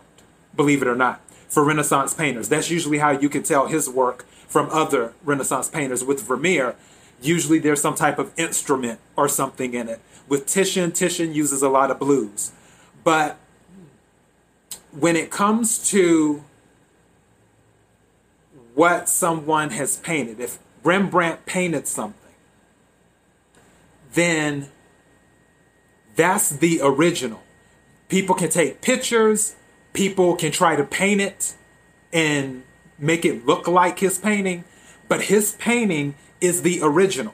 believe 0.56 0.82
it 0.82 0.88
or 0.88 0.96
not, 0.96 1.22
for 1.48 1.63
Renaissance 1.63 2.13
painters. 2.13 2.48
That's 2.50 2.70
usually 2.70 3.00
how 3.00 3.12
you 3.12 3.30
can 3.30 3.44
tell 3.44 3.68
his 3.68 3.90
work 3.90 4.25
from 4.48 4.70
other 4.72 5.13
Renaissance 5.24 5.70
painters. 5.70 6.04
With 6.04 6.22
Vermeer, 6.22 6.75
usually 7.22 7.60
there's 7.60 7.82
some 7.82 7.96
type 7.96 8.20
of 8.20 8.32
instrument 8.38 9.00
or 9.16 9.28
something 9.28 9.74
in 9.74 9.90
it. 9.90 10.00
With 10.28 10.48
Titian, 10.48 10.92
Titian 10.94 11.34
uses 11.34 11.62
a 11.62 11.70
lot 11.70 11.92
of 11.92 12.00
blues. 12.00 12.54
But 13.03 13.38
when 14.91 15.15
it 15.15 15.31
comes 15.31 15.89
to 15.89 16.43
what 18.75 19.10
someone 19.10 19.72
has 19.72 19.98
painted, 19.98 20.39
if 20.39 20.60
Rembrandt 20.84 21.46
painted 21.46 21.88
something, 21.88 22.17
then 24.13 24.70
that's 26.15 26.50
the 26.50 26.79
original. 26.84 27.41
People 28.10 28.36
can 28.36 28.50
take 28.50 28.81
pictures, 28.81 29.55
people 29.93 30.36
can 30.36 30.51
try 30.51 30.75
to 30.75 30.84
paint 30.84 31.22
it 31.22 31.55
and 32.12 32.63
make 32.98 33.25
it 33.25 33.46
look 33.46 33.67
like 33.67 34.00
his 34.00 34.17
painting, 34.17 34.63
but 35.08 35.24
his 35.24 35.53
painting 35.53 36.15
is 36.39 36.62
the 36.62 36.79
original. 36.81 37.34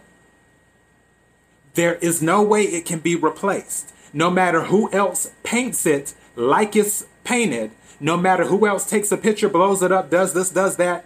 There 1.74 1.96
is 1.96 2.22
no 2.22 2.42
way 2.42 2.64
it 2.64 2.86
can 2.86 3.00
be 3.00 3.16
replaced. 3.16 3.94
No 4.14 4.30
matter 4.30 4.64
who 4.64 4.92
else 4.92 5.32
paints 5.44 5.86
it 5.86 6.14
like 6.36 6.76
it's 6.76 7.06
painted, 7.24 7.72
no 8.00 8.18
matter 8.18 8.46
who 8.46 8.68
else 8.68 8.90
takes 8.90 9.12
a 9.12 9.18
picture, 9.18 9.50
blows 9.50 9.82
it 9.82 9.92
up, 9.92 10.10
does 10.10 10.34
this, 10.34 10.50
does 10.50 10.78
that, 10.78 11.06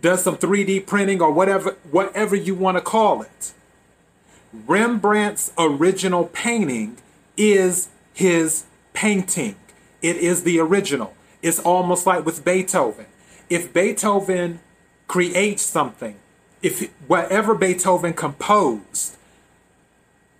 does 0.00 0.22
some 0.22 0.36
3D 0.36 0.86
printing 0.86 1.20
or 1.20 1.30
whatever 1.30 1.76
whatever 1.90 2.36
you 2.36 2.54
want 2.54 2.76
to 2.76 2.80
call 2.80 3.22
it. 3.22 3.52
Rembrandt's 4.52 5.52
original 5.58 6.26
painting 6.26 6.96
is 7.36 7.88
his 8.14 8.64
painting. 8.94 9.56
It 10.00 10.16
is 10.16 10.44
the 10.44 10.58
original. 10.60 11.14
It's 11.42 11.58
almost 11.58 12.06
like 12.06 12.24
with 12.24 12.44
Beethoven. 12.44 13.06
If 13.50 13.72
Beethoven 13.72 14.60
creates 15.06 15.62
something, 15.62 16.16
if 16.62 16.90
whatever 17.06 17.54
Beethoven 17.54 18.14
composed, 18.14 19.16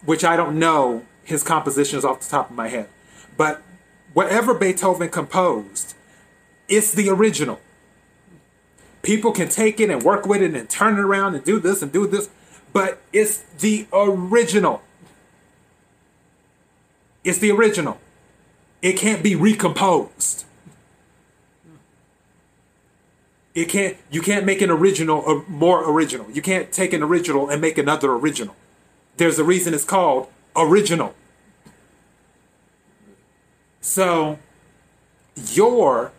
which 0.04 0.24
I 0.24 0.36
don't 0.36 0.58
know 0.58 1.04
his 1.28 1.42
compositions 1.42 2.04
off 2.04 2.20
the 2.20 2.28
top 2.28 2.50
of 2.50 2.56
my 2.56 2.68
head, 2.68 2.88
but 3.36 3.62
whatever 4.12 4.54
Beethoven 4.54 5.08
composed, 5.08 5.94
it's 6.68 6.92
the 6.92 7.08
original. 7.08 7.60
People 9.02 9.32
can 9.32 9.48
take 9.48 9.80
it 9.80 9.90
and 9.90 10.02
work 10.02 10.26
with 10.26 10.42
it 10.42 10.54
and 10.54 10.68
turn 10.68 10.98
it 10.98 11.00
around 11.00 11.34
and 11.34 11.44
do 11.44 11.60
this 11.60 11.82
and 11.82 11.92
do 11.92 12.06
this 12.06 12.28
but 12.72 13.00
it's 13.12 13.38
the 13.58 13.86
original. 13.92 14.82
It's 17.24 17.38
the 17.38 17.50
original. 17.50 17.98
It 18.82 18.96
can't 18.96 19.22
be 19.22 19.34
recomposed. 19.34 20.44
It 23.54 23.68
can't. 23.68 23.96
You 24.10 24.22
can't 24.22 24.46
make 24.46 24.62
an 24.62 24.70
original 24.70 25.18
or 25.18 25.44
more 25.48 25.90
original. 25.90 26.30
You 26.30 26.42
can't 26.42 26.70
take 26.70 26.92
an 26.92 27.02
original 27.02 27.48
and 27.48 27.60
make 27.60 27.76
another 27.76 28.12
original. 28.12 28.54
There's 29.16 29.38
a 29.38 29.44
reason 29.44 29.74
it's 29.74 29.84
called 29.84 30.28
original. 30.58 31.14
So, 33.80 34.38
you're 35.52 36.12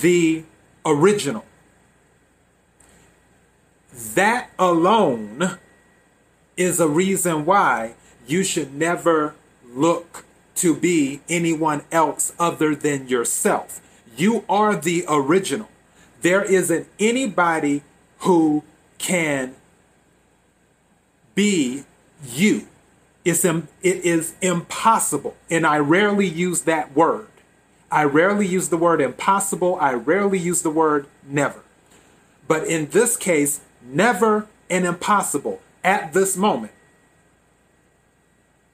the 0.00 0.44
original. 0.84 1.44
That 4.14 4.50
alone 4.58 5.58
is 6.56 6.80
a 6.80 6.88
reason 6.88 7.44
why 7.44 7.94
you 8.26 8.44
should 8.44 8.74
never 8.74 9.34
look 9.68 10.24
to 10.56 10.76
be 10.76 11.20
anyone 11.28 11.82
else 11.90 12.32
other 12.38 12.74
than 12.74 13.08
yourself. 13.08 13.80
You 14.16 14.44
are 14.48 14.76
the 14.76 15.04
original. 15.08 15.68
There 16.20 16.42
isn't 16.44 16.86
anybody 17.00 17.82
who 18.18 18.62
can 18.98 19.56
be 21.34 21.84
you. 22.24 22.68
It's, 23.24 23.44
it 23.44 23.66
is 23.82 24.34
impossible. 24.40 25.36
And 25.50 25.66
I 25.66 25.78
rarely 25.78 26.26
use 26.26 26.62
that 26.62 26.94
word. 26.94 27.28
I 27.90 28.04
rarely 28.04 28.46
use 28.46 28.68
the 28.68 28.76
word 28.76 29.00
impossible. 29.00 29.76
I 29.80 29.94
rarely 29.94 30.38
use 30.38 30.62
the 30.62 30.70
word 30.70 31.06
never. 31.26 31.60
But 32.48 32.66
in 32.66 32.88
this 32.88 33.16
case, 33.16 33.60
never 33.82 34.46
and 34.68 34.84
impossible 34.84 35.60
at 35.84 36.12
this 36.12 36.36
moment. 36.36 36.72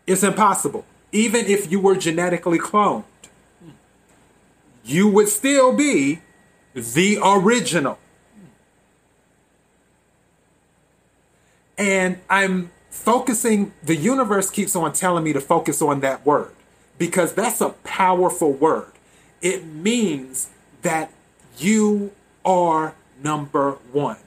It's 0.06 0.22
impossible. 0.22 0.84
Even 1.12 1.46
if 1.46 1.70
you 1.70 1.80
were 1.80 1.96
genetically 1.96 2.58
cloned, 2.58 3.04
you 4.84 5.08
would 5.08 5.28
still 5.28 5.74
be 5.74 6.20
the 6.74 7.18
original. 7.22 7.98
And 11.76 12.18
I'm 12.30 12.70
focusing, 12.98 13.72
the 13.82 13.96
universe 13.96 14.50
keeps 14.50 14.76
on 14.76 14.92
telling 14.92 15.24
me 15.24 15.32
to 15.32 15.40
focus 15.40 15.80
on 15.80 16.00
that 16.00 16.26
word 16.26 16.50
because 16.98 17.32
that's 17.32 17.60
a 17.60 17.70
powerful 17.70 18.52
word. 18.52 18.92
It 19.40 19.64
means 19.64 20.50
that 20.82 21.12
you 21.58 22.12
are 22.44 22.94
number 23.22 23.72
one. 23.92 24.18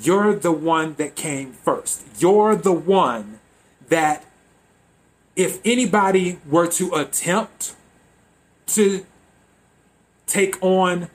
You're 0.00 0.34
the 0.34 0.52
one 0.52 0.94
that 0.94 1.14
came 1.14 1.52
first. 1.52 2.02
You're 2.18 2.56
the 2.56 2.72
one 2.72 3.40
that, 3.88 4.24
if 5.36 5.60
anybody 5.64 6.38
were 6.48 6.66
to 6.68 6.94
attempt 6.94 7.74
to 8.68 9.04
take 10.26 10.62
on 10.62 11.08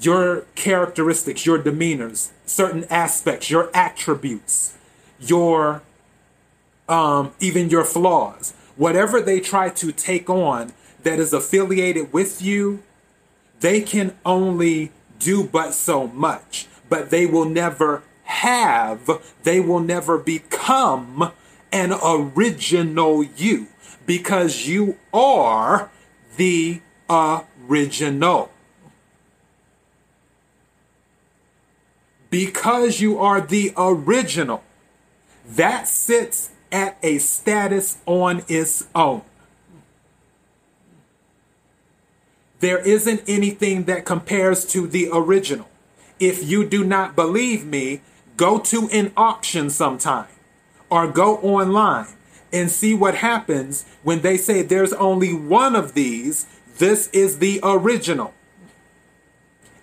your 0.00 0.42
characteristics, 0.54 1.46
your 1.46 1.58
demeanors, 1.58 2.30
certain 2.44 2.84
aspects, 2.90 3.50
your 3.50 3.70
attributes, 3.74 4.76
your 5.18 5.82
um, 6.88 7.32
even 7.40 7.68
your 7.68 7.84
flaws, 7.84 8.52
whatever 8.76 9.20
they 9.20 9.40
try 9.40 9.68
to 9.70 9.92
take 9.92 10.30
on 10.30 10.72
that 11.02 11.18
is 11.18 11.32
affiliated 11.32 12.12
with 12.12 12.42
you, 12.42 12.82
they 13.60 13.80
can 13.80 14.16
only 14.24 14.92
do 15.18 15.44
but 15.44 15.72
so 15.72 16.06
much, 16.08 16.66
but 16.88 17.10
they 17.10 17.26
will 17.26 17.44
never 17.44 18.02
have, 18.24 19.22
they 19.44 19.60
will 19.60 19.80
never 19.80 20.18
become 20.18 21.32
an 21.72 21.92
original 22.04 23.22
you 23.22 23.66
because 24.04 24.66
you 24.66 24.96
are 25.12 25.90
the 26.36 26.80
original. 27.08 28.50
Because 32.30 33.00
you 33.00 33.18
are 33.18 33.40
the 33.40 33.72
original, 33.76 34.62
that 35.46 35.88
sits 35.88 36.50
at 36.76 36.98
a 37.02 37.16
status 37.16 37.96
on 38.04 38.44
its 38.48 38.86
own. 38.94 39.22
There 42.60 42.78
isn't 42.78 43.22
anything 43.26 43.84
that 43.84 44.04
compares 44.04 44.66
to 44.66 44.86
the 44.86 45.08
original. 45.10 45.70
If 46.20 46.44
you 46.44 46.68
do 46.68 46.84
not 46.84 47.16
believe 47.16 47.64
me, 47.64 48.02
go 48.36 48.58
to 48.58 48.90
an 48.92 49.10
auction 49.16 49.70
sometime 49.70 50.28
or 50.90 51.10
go 51.10 51.38
online 51.38 52.08
and 52.52 52.70
see 52.70 52.92
what 52.92 53.16
happens 53.16 53.86
when 54.02 54.20
they 54.20 54.36
say 54.36 54.60
there's 54.60 54.92
only 54.92 55.32
one 55.32 55.74
of 55.74 55.94
these. 55.94 56.46
This 56.76 57.08
is 57.08 57.38
the 57.38 57.58
original. 57.62 58.34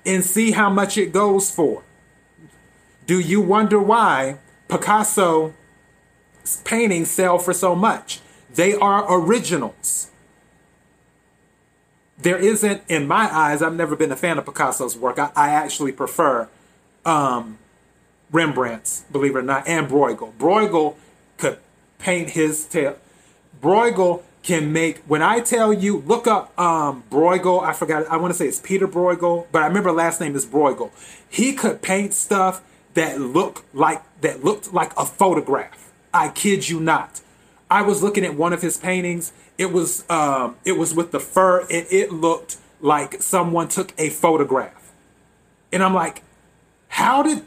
And 0.06 0.24
see 0.24 0.52
how 0.52 0.70
much 0.70 0.96
it 0.96 1.12
goes 1.12 1.50
for. 1.50 1.82
Do 3.08 3.20
you 3.20 3.42
wonder 3.42 3.80
why 3.80 4.38
Picasso 4.68 5.56
paintings 6.66 7.10
sell 7.10 7.40
for 7.40 7.54
so 7.54 7.76
much? 7.76 8.20
They 8.54 8.76
are 8.76 9.06
originals 9.10 10.12
there 12.24 12.38
isn't, 12.38 12.84
in 12.88 13.08
my 13.08 13.34
eyes, 13.34 13.62
I've 13.62 13.76
never 13.76 13.96
been 13.96 14.12
a 14.12 14.16
fan 14.16 14.38
of 14.38 14.46
Picasso's 14.46 14.98
work. 14.98 15.20
I, 15.20 15.32
I 15.36 15.50
actually 15.50 15.92
prefer 15.92 16.48
um, 17.06 17.60
Rembrandt's, 18.32 19.04
believe 19.12 19.36
it 19.36 19.40
or 19.40 19.44
not, 19.44 19.68
and 19.68 19.88
Bruegel. 19.88 20.34
Bruegel 20.34 20.96
could 21.38 21.60
paint 22.00 22.32
his 22.32 22.66
tail. 22.66 22.98
Bruegel 23.62 24.24
can 24.42 24.74
make, 24.74 25.00
when 25.00 25.22
I 25.22 25.40
tell 25.40 25.74
you, 25.74 26.00
look 26.00 26.28
up 26.28 26.58
um, 26.60 27.04
Bruegel, 27.10 27.64
I 27.64 27.74
forgot, 27.74 28.08
I 28.08 28.18
want 28.18 28.34
to 28.34 28.38
say 28.38 28.48
it's 28.48 28.60
Peter 28.60 28.88
Bruegel, 28.88 29.48
but 29.52 29.62
I 29.62 29.68
remember 29.68 29.92
last 29.92 30.20
name 30.20 30.36
is 30.36 30.46
Bruegel. 30.46 30.92
He 31.30 31.54
could 31.54 31.82
paint 31.82 32.14
stuff 32.14 32.62
that 32.94 33.20
looked 33.20 33.64
like, 33.74 34.02
that 34.22 34.44
looked 34.44 34.74
like 34.74 34.92
a 34.98 35.06
photograph. 35.06 35.83
I 36.14 36.30
kid 36.30 36.70
you 36.70 36.80
not. 36.80 37.22
I 37.70 37.82
was 37.82 38.04
looking 38.04 38.24
at 38.24 38.36
one 38.36 38.54
of 38.54 38.62
his 38.62 38.78
paintings 38.78 39.34
it 39.58 39.72
was 39.72 40.10
um, 40.10 40.58
it 40.66 40.74
was 40.74 40.94
with 40.94 41.12
the 41.12 41.20
fur, 41.20 41.62
and 41.62 41.86
it 41.90 42.12
looked 42.12 42.58
like 42.82 43.22
someone 43.22 43.68
took 43.68 43.94
a 43.98 44.10
photograph. 44.10 44.92
And 45.72 45.84
I'm 45.84 45.94
like, 45.94 46.24
how 46.88 47.24
did 47.24 47.44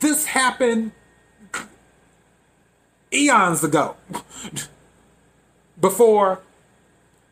this 0.00 0.26
happen 0.26 0.92
eons 3.12 3.62
ago? 3.64 3.96
Before 5.80 6.40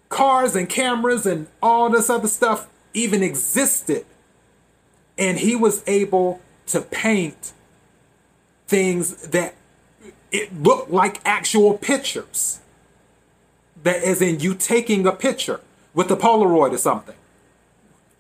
cars 0.09 0.55
and 0.55 0.69
cameras 0.69 1.27
and 1.27 1.49
all 1.63 1.91
this 1.91 2.09
other 2.09 2.29
stuff 2.29 2.69
even 2.95 3.23
existed. 3.23 4.05
And 5.19 5.39
he 5.39 5.57
was 5.57 5.83
able 5.87 6.41
to 6.67 6.81
paint 6.81 7.53
things 8.67 9.29
that 9.29 9.55
it 10.31 10.63
looked 10.63 10.91
like 10.91 11.21
actual 11.25 11.79
pictures. 11.79 12.61
That 13.83 14.03
is 14.03 14.21
in 14.21 14.41
you 14.41 14.55
taking 14.55 15.07
a 15.07 15.13
picture 15.13 15.61
with 15.95 16.11
a 16.11 16.17
Polaroid 16.17 16.73
or 16.73 16.79
something, 16.79 17.15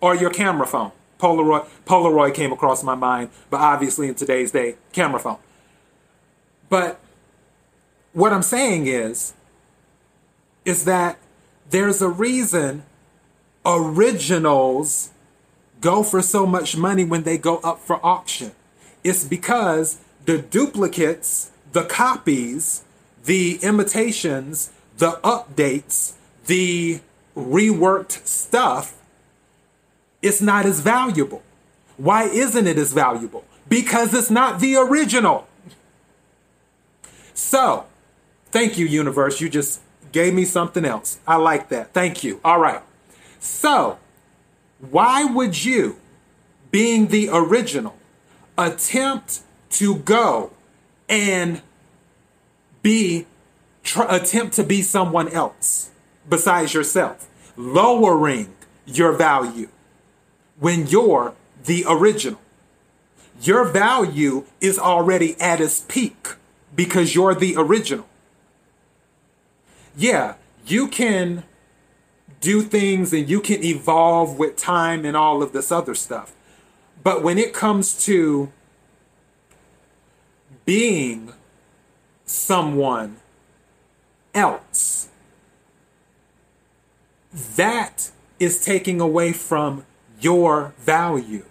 or 0.01 0.15
your 0.15 0.31
camera 0.31 0.67
phone. 0.67 0.93
Polaroid, 1.19 1.67
Polaroid 1.87 2.35
came 2.35 2.53
across 2.53 2.83
my 2.83 2.95
mind, 2.95 3.31
but 3.51 3.61
obviously 3.61 4.09
in 4.09 4.15
today's 4.15 4.53
day, 4.53 4.77
camera 4.93 5.19
phone. 5.19 5.39
But 6.69 7.01
what 8.13 8.33
I'm 8.33 8.43
saying 8.43 8.87
is, 8.87 9.35
is 10.65 10.85
that 10.85 11.19
there's 11.71 12.01
a 12.01 12.09
reason 12.09 12.85
originals 13.65 15.11
go 15.81 16.03
for 16.03 16.23
so 16.23 16.47
much 16.47 16.77
money 16.77 17.05
when 17.05 17.25
they 17.25 17.39
go 17.39 17.59
up 17.59 17.81
for 17.81 18.05
auction. 18.05 18.53
It's 19.03 19.25
because 19.25 19.99
the 20.27 20.39
duplicates, 20.39 21.51
the 21.73 21.85
copies, 21.85 22.85
the 23.25 23.59
imitations, 23.63 24.71
the 24.99 25.13
updates, 25.25 26.15
the 26.47 27.01
reworked 27.37 28.27
stuff, 28.27 28.95
it's 30.23 30.41
not 30.41 30.67
as 30.67 30.81
valuable. 30.81 31.43
Why 31.97 32.25
isn't 32.25 32.67
it 32.67 32.77
as 32.77 32.93
valuable? 32.93 33.45
Because 33.69 34.13
it's 34.15 34.31
not 34.31 34.61
the 34.61 34.77
original. 34.77 35.47
So, 37.35 37.87
thank 38.51 38.79
you, 38.79 38.87
universe. 38.87 39.41
You 39.41 39.49
just 39.49 39.81
gave 40.13 40.35
me 40.35 40.45
something 40.45 40.85
else. 40.85 41.19
I 41.27 41.37
like 41.37 41.69
that. 41.69 41.93
Thank 41.93 42.25
you. 42.25 42.41
All 42.45 42.59
right. 42.59 42.81
So, 43.39 43.99
why 44.91 45.25
would 45.25 45.65
you, 45.65 45.97
being 46.71 47.09
the 47.09 47.29
original, 47.33 47.97
attempt 48.57 49.41
to 49.71 49.97
go 49.97 50.53
and 51.09 51.63
be 52.83 53.27
tr- 53.83 54.05
attempt 54.09 54.55
to 54.55 54.65
be 54.65 54.83
someone 54.83 55.29
else 55.29 55.91
besides 56.29 56.75
yourself, 56.75 57.29
lowering 57.57 58.55
your 58.85 59.13
value 59.13 59.69
when 60.59 60.87
you're 60.87 61.35
the 61.65 61.85
original. 61.89 62.41
Your 63.43 63.65
value 63.65 64.45
is 64.61 64.79
already 64.79 65.39
at 65.41 65.61
its 65.61 65.85
peak 65.89 66.29
because 66.75 67.15
you're 67.15 67.35
the 67.35 67.55
original. 67.57 68.07
Yeah, 69.97 70.35
you 70.67 70.89
can 70.89 71.45
do 72.41 72.63
things 72.63 73.13
and 73.13 73.29
you 73.29 73.41
can 73.41 73.65
evolve 73.65 74.39
with 74.39 74.57
time 74.57 75.05
and 75.05 75.17
all 75.17 75.43
of 75.43 75.53
this 75.53 75.73
other 75.73 75.95
stuff. 75.95 76.35
But 77.03 77.23
when 77.23 77.39
it 77.39 77.53
comes 77.53 78.05
to 78.05 78.53
being 80.67 81.33
someone 82.27 83.17
else. 84.35 85.09
That 87.57 88.11
is 88.39 88.63
taking 88.63 89.01
away 89.01 89.33
from 89.33 89.87
your 90.21 90.75
value. 90.79 91.45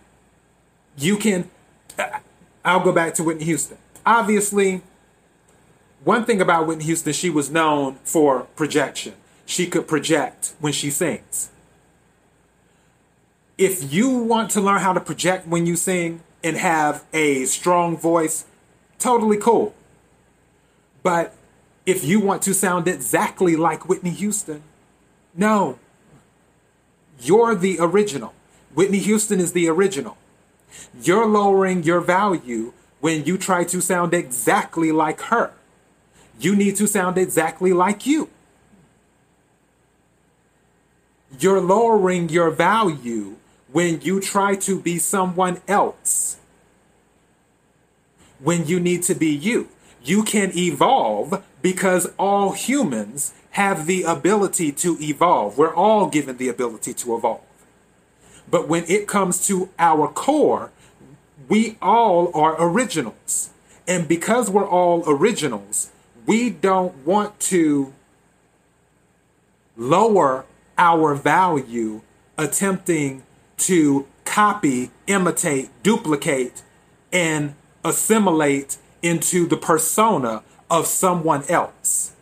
You 0.98 1.18
can, 1.18 1.50
I'll 2.64 2.82
go 2.82 2.92
back 2.92 3.16
to 3.16 3.24
Whitney 3.24 3.46
Houston. 3.46 3.78
Obviously, 4.06 4.82
one 6.04 6.26
thing 6.26 6.42
about 6.42 6.68
Whitney 6.68 6.84
Houston, 6.84 7.14
she 7.14 7.32
was 7.32 7.50
known 7.50 7.98
for 8.04 8.42
projection. 8.56 9.14
She 9.48 9.66
could 9.66 9.88
project 9.88 10.54
when 10.60 10.74
she 10.74 10.92
sings. 10.92 11.50
If 13.58 13.92
you 13.92 14.10
want 14.10 14.52
to 14.52 14.62
learn 14.62 14.82
how 14.82 14.94
to 14.94 15.00
project 15.00 15.48
when 15.48 15.66
you 15.66 15.76
sing, 15.76 16.22
and 16.46 16.58
have 16.58 17.04
a 17.12 17.44
strong 17.46 17.98
voice, 17.98 18.46
totally 19.00 19.38
cool. 19.38 19.74
But 21.04 21.36
if 21.86 22.04
you 22.04 22.20
want 22.20 22.42
to 22.44 22.54
sound 22.54 22.88
exactly 22.88 23.56
like 23.56 23.88
Whitney 23.88 24.12
Houston, 24.12 24.64
no. 25.36 25.80
You're 27.20 27.56
the 27.56 27.78
original. 27.80 28.34
Whitney 28.74 29.00
Houston 29.00 29.40
is 29.40 29.54
the 29.54 29.68
original. 29.70 30.18
You're 31.02 31.26
lowering 31.26 31.84
your 31.84 32.02
value 32.02 32.74
when 33.00 33.26
you 33.26 33.38
try 33.38 33.64
to 33.66 33.82
sound 33.82 34.14
exactly 34.14 34.92
like 34.92 35.22
her. 35.22 35.52
You 36.40 36.56
need 36.56 36.76
to 36.78 36.88
sound 36.88 37.18
exactly 37.18 37.72
like 37.72 38.06
you. 38.06 38.30
You're 41.40 41.62
lowering 41.62 42.30
your 42.30 42.50
value 42.52 43.36
when 43.72 44.02
you 44.02 44.20
try 44.20 44.56
to 44.56 44.80
be 44.80 45.00
someone 45.00 45.62
else. 45.68 46.38
When 48.46 48.68
you 48.68 48.80
need 48.80 49.04
to 49.04 49.16
be 49.16 49.28
you. 49.30 49.70
You 50.04 50.24
can 50.24 50.56
evolve 50.56 51.44
because 51.64 52.12
all 52.20 52.52
humans 52.52 53.34
have 53.52 53.88
the 53.88 54.04
ability 54.04 54.72
to 54.74 54.98
evolve. 55.02 55.58
We're 55.58 55.74
all 55.74 56.08
given 56.08 56.38
the 56.38 56.48
ability 56.48 56.94
to 56.94 57.18
evolve. 57.18 57.42
But 58.50 58.68
when 58.68 58.86
it 58.88 59.08
comes 59.08 59.48
to 59.48 59.70
our 59.80 60.08
core, 60.08 60.72
we 61.50 61.78
all 61.82 62.32
are 62.38 62.56
originals. 62.60 63.50
And 63.88 64.08
because 64.08 64.48
we're 64.48 64.70
all 64.70 65.04
originals, 65.08 65.90
we 66.28 66.52
don't 66.52 66.96
want 67.04 67.40
to 67.52 67.94
lower 69.76 70.46
our 70.78 71.16
value 71.16 72.02
attempting 72.38 73.24
to 73.58 74.06
copy, 74.24 74.92
imitate, 75.08 75.70
duplicate, 75.82 76.62
and 77.12 77.56
assimilate 77.86 78.78
into 79.02 79.46
the 79.48 79.58
persona 79.58 80.44
of 80.70 80.88
someone 80.88 81.44
else. 81.48 82.14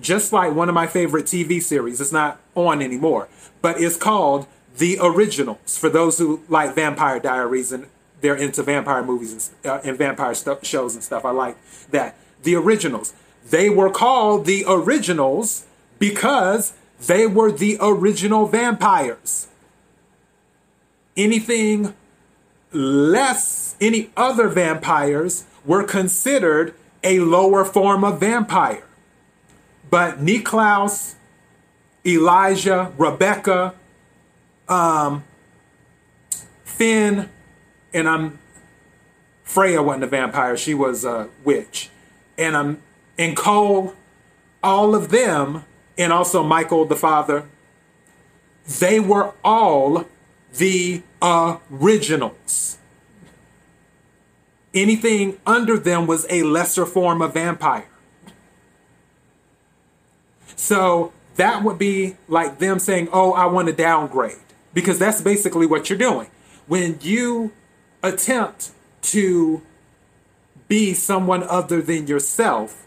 Just 0.00 0.32
like 0.32 0.54
one 0.54 0.68
of 0.68 0.74
my 0.74 0.86
favorite 0.86 1.26
TV 1.26 1.62
series, 1.62 2.00
it's 2.00 2.12
not 2.12 2.40
on 2.54 2.82
anymore, 2.82 3.28
but 3.62 3.80
it's 3.80 3.96
called 3.96 4.46
The 4.76 4.98
Originals. 5.00 5.78
For 5.78 5.88
those 5.88 6.18
who 6.18 6.42
like 6.48 6.74
Vampire 6.74 7.20
Diaries 7.20 7.70
and 7.70 7.86
they're 8.20 8.34
into 8.34 8.62
vampire 8.62 9.04
movies 9.04 9.52
and, 9.62 9.70
uh, 9.70 9.80
and 9.84 9.98
vampire 9.98 10.34
shows 10.62 10.94
and 10.94 11.04
stuff, 11.04 11.24
I 11.24 11.30
like 11.30 11.56
that. 11.90 12.16
The 12.42 12.56
Originals. 12.56 13.12
They 13.48 13.68
were 13.70 13.90
called 13.90 14.46
The 14.46 14.64
Originals 14.66 15.66
because 15.98 16.72
they 17.06 17.26
were 17.26 17.52
the 17.52 17.76
original 17.80 18.46
vampires. 18.46 19.48
Anything 21.16 21.94
less, 22.74 23.76
any 23.80 24.10
other 24.16 24.48
vampires 24.48 25.44
were 25.64 25.84
considered 25.84 26.74
a 27.02 27.20
lower 27.20 27.64
form 27.64 28.04
of 28.04 28.20
vampire. 28.20 28.84
But 29.90 30.18
Niklaus, 30.18 31.14
Elijah, 32.04 32.92
Rebekah, 32.98 33.74
um, 34.68 35.24
Finn, 36.64 37.28
and 37.92 38.08
I'm 38.08 38.38
Freya 39.44 39.82
wasn't 39.82 40.04
a 40.04 40.08
vampire; 40.08 40.56
she 40.56 40.74
was 40.74 41.04
a 41.04 41.28
witch, 41.44 41.90
and 42.36 42.56
I'm 42.56 42.66
um, 42.66 42.82
and 43.16 43.36
Kol, 43.36 43.94
all 44.62 44.94
of 44.94 45.10
them 45.10 45.64
and 45.96 46.12
also 46.12 46.42
Michael 46.42 46.84
the 46.84 46.96
father, 46.96 47.44
they 48.80 48.98
were 48.98 49.32
all 49.44 50.06
the 50.56 51.02
originals. 51.22 52.78
Anything 54.72 55.38
under 55.46 55.78
them 55.78 56.06
was 56.06 56.26
a 56.28 56.42
lesser 56.42 56.84
form 56.84 57.22
of 57.22 57.34
vampire. 57.34 57.86
So 60.56 61.12
that 61.36 61.62
would 61.62 61.78
be 61.78 62.16
like 62.28 62.58
them 62.58 62.78
saying, 62.78 63.08
Oh, 63.12 63.32
I 63.32 63.46
want 63.46 63.68
to 63.68 63.74
downgrade. 63.74 64.36
Because 64.72 64.98
that's 64.98 65.20
basically 65.20 65.66
what 65.66 65.88
you're 65.88 65.98
doing. 65.98 66.28
When 66.66 66.98
you 67.02 67.52
attempt 68.02 68.72
to 69.02 69.62
be 70.66 70.94
someone 70.94 71.42
other 71.44 71.80
than 71.80 72.06
yourself, 72.06 72.86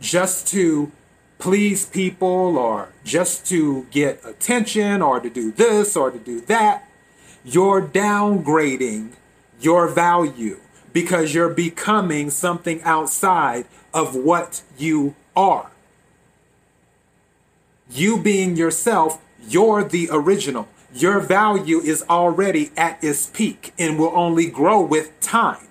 just 0.00 0.48
to 0.48 0.90
please 1.38 1.86
people 1.86 2.56
or 2.56 2.88
just 3.04 3.46
to 3.46 3.86
get 3.90 4.24
attention 4.24 5.02
or 5.02 5.20
to 5.20 5.28
do 5.28 5.52
this 5.52 5.96
or 5.96 6.10
to 6.10 6.18
do 6.18 6.40
that, 6.42 6.88
you're 7.44 7.82
downgrading 7.82 9.12
your 9.60 9.88
value 9.88 10.58
because 10.92 11.34
you're 11.34 11.52
becoming 11.52 12.30
something 12.30 12.82
outside 12.82 13.66
of 13.92 14.14
what 14.14 14.62
you 14.78 15.14
are. 15.36 15.70
You 17.90 18.18
being 18.18 18.56
yourself, 18.56 19.20
you're 19.46 19.84
the 19.84 20.08
original. 20.10 20.68
Your 20.94 21.20
value 21.20 21.80
is 21.80 22.04
already 22.08 22.70
at 22.76 23.02
its 23.02 23.26
peak 23.26 23.74
and 23.78 23.98
will 23.98 24.12
only 24.14 24.46
grow 24.46 24.80
with 24.80 25.18
time. 25.20 25.66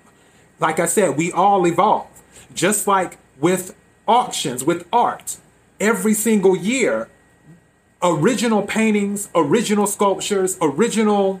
Like 0.60 0.78
I 0.78 0.86
said, 0.86 1.16
we 1.16 1.32
all 1.32 1.66
evolve. 1.66 2.06
Just 2.54 2.86
like 2.86 3.18
with 3.40 3.74
auctions, 4.06 4.62
with 4.62 4.86
art, 4.92 5.38
every 5.84 6.14
single 6.14 6.56
year 6.56 7.08
original 8.02 8.62
paintings, 8.62 9.28
original 9.34 9.86
sculptures, 9.86 10.58
original 10.60 11.40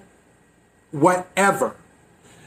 whatever. 0.90 1.76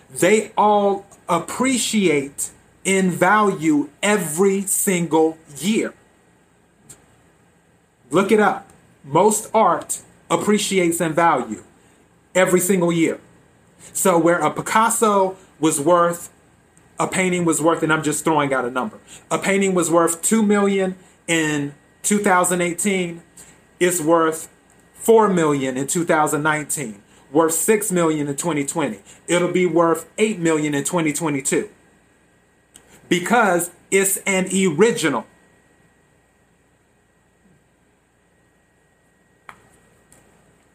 They 0.09 0.51
all 0.57 1.05
appreciate 1.27 2.51
in 2.83 3.11
value 3.11 3.89
every 4.01 4.61
single 4.61 5.37
year. 5.57 5.93
Look 8.09 8.31
it 8.31 8.39
up. 8.39 8.69
Most 9.03 9.49
art 9.53 9.99
appreciates 10.29 11.01
in 11.01 11.13
value 11.13 11.63
every 12.33 12.59
single 12.59 12.91
year. 12.91 13.19
So 13.93 14.17
where 14.17 14.39
a 14.39 14.49
Picasso 14.51 15.35
was 15.59 15.81
worth 15.81 16.31
a 16.99 17.07
painting 17.07 17.45
was 17.45 17.61
worth 17.61 17.83
and 17.83 17.93
I'm 17.93 18.03
just 18.03 18.23
throwing 18.23 18.53
out 18.53 18.65
a 18.65 18.71
number. 18.71 18.97
A 19.29 19.37
painting 19.37 19.75
was 19.75 19.91
worth 19.91 20.21
2 20.21 20.41
million 20.41 20.95
in 21.27 21.75
2018 22.07 23.21
is 23.79 24.01
worth 24.01 24.49
4 24.93 25.29
million 25.29 25.77
in 25.77 25.87
2019 25.87 27.01
worth 27.31 27.53
6 27.53 27.91
million 27.91 28.27
in 28.27 28.35
2020 28.35 28.99
it'll 29.27 29.51
be 29.51 29.65
worth 29.65 30.09
8 30.17 30.39
million 30.39 30.73
in 30.73 30.83
2022 30.83 31.69
because 33.09 33.71
it's 33.91 34.17
an 34.25 34.49
original. 34.77 35.25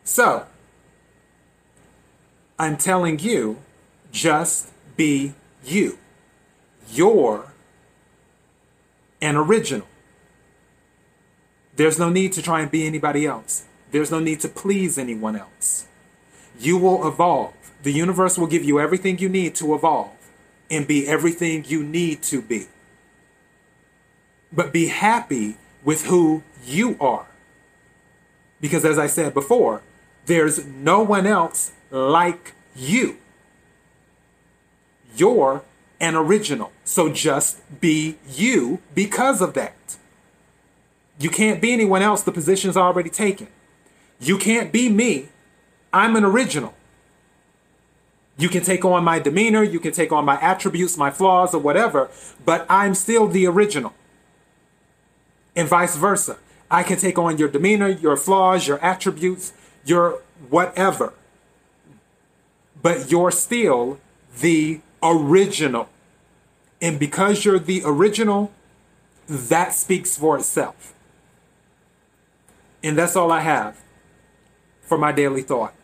So 0.05 0.47
i'm 2.59 2.77
telling 2.77 3.18
you 3.18 3.59
just 4.11 4.71
be 4.97 5.33
you. 5.64 5.99
You're 6.90 7.53
an 9.23 9.37
original 9.37 9.87
there's 11.77 11.99
no 11.99 12.11
need 12.11 12.33
to 12.35 12.43
try 12.43 12.61
and 12.61 12.71
be 12.71 12.87
anybody 12.87 13.27
else. 13.27 13.65
There's 13.91 14.11
no 14.11 14.21
need 14.21 14.41
to 14.41 14.49
please 14.49 14.99
anyone 14.99 15.37
else. 15.37 15.87
You 16.59 16.79
will 16.79 17.07
evolve. 17.07 17.55
The 17.83 17.93
universe 17.93 18.39
will 18.39 18.47
give 18.47 18.65
you 18.65 18.79
everything 18.79 19.19
you 19.19 19.29
need 19.29 19.55
to 19.57 19.75
evolve 19.75 20.17
and 20.71 20.87
be 20.87 21.09
everything 21.09 21.65
you 21.67 21.83
need 21.83 22.23
to 22.25 22.41
be. 22.41 22.67
But 24.53 24.73
be 24.73 24.87
happy 24.89 25.57
with 25.85 26.07
who 26.07 26.43
you 26.65 26.97
are. 27.01 27.27
Because 28.61 28.85
as 28.85 28.99
I 28.99 29.07
said 29.07 29.35
before, 29.35 29.83
there's 30.27 30.65
no 30.65 31.03
one 31.03 31.27
else 31.27 31.73
like 31.91 32.53
you. 32.77 33.19
You're 35.17 35.63
an 36.01 36.15
original. 36.15 36.73
So 36.85 37.11
just 37.11 37.59
be 37.81 38.17
you 38.29 38.81
because 38.95 39.41
of 39.41 39.55
that. 39.55 39.97
You 41.23 41.31
can't 41.31 41.61
be 41.61 41.73
anyone 41.73 42.03
else. 42.03 42.23
The 42.25 42.33
position's 42.33 42.77
already 42.77 43.09
taken. 43.09 43.47
You 44.19 44.39
can't 44.39 44.73
be 44.73 44.89
me. 44.89 45.29
I'm 45.93 46.17
an 46.17 46.25
original. 46.25 46.75
You 48.37 48.49
can 48.49 48.65
take 48.65 48.85
on 48.85 49.05
my 49.05 49.21
demeanor, 49.21 49.63
you 49.63 49.79
can 49.79 49.93
take 49.93 50.11
on 50.11 50.25
my 50.25 50.41
attributes, 50.41 50.97
my 50.97 51.11
flaws, 51.11 51.55
or 51.55 51.61
whatever, 51.61 52.11
but 52.45 52.67
I'm 52.69 52.95
still 52.95 53.29
the 53.29 53.47
original. 53.47 53.93
And 55.55 55.69
vice 55.69 55.97
versa. 55.97 56.39
I 56.71 56.83
can 56.83 56.97
take 56.97 57.19
on 57.19 57.39
your 57.39 57.49
demeanor, 57.49 57.89
your 57.89 58.17
flaws, 58.17 58.67
your 58.67 58.79
attributes, 58.79 59.53
your 59.85 60.23
whatever. 60.49 61.13
But 62.81 63.13
you're 63.13 63.31
still 63.31 64.01
the 64.41 64.81
original. 65.03 65.89
And 66.81 66.99
because 66.99 67.45
you're 67.45 67.61
the 67.61 67.83
original, 67.85 68.51
that 69.29 69.73
speaks 69.75 70.17
for 70.17 70.37
itself. 70.39 70.95
And 72.83 72.99
that's 72.99 73.16
all 73.16 73.31
I 73.31 73.40
have 73.40 73.81
for 74.81 74.99
my 74.99 75.12
daily 75.12 75.42
thought. 75.42 75.75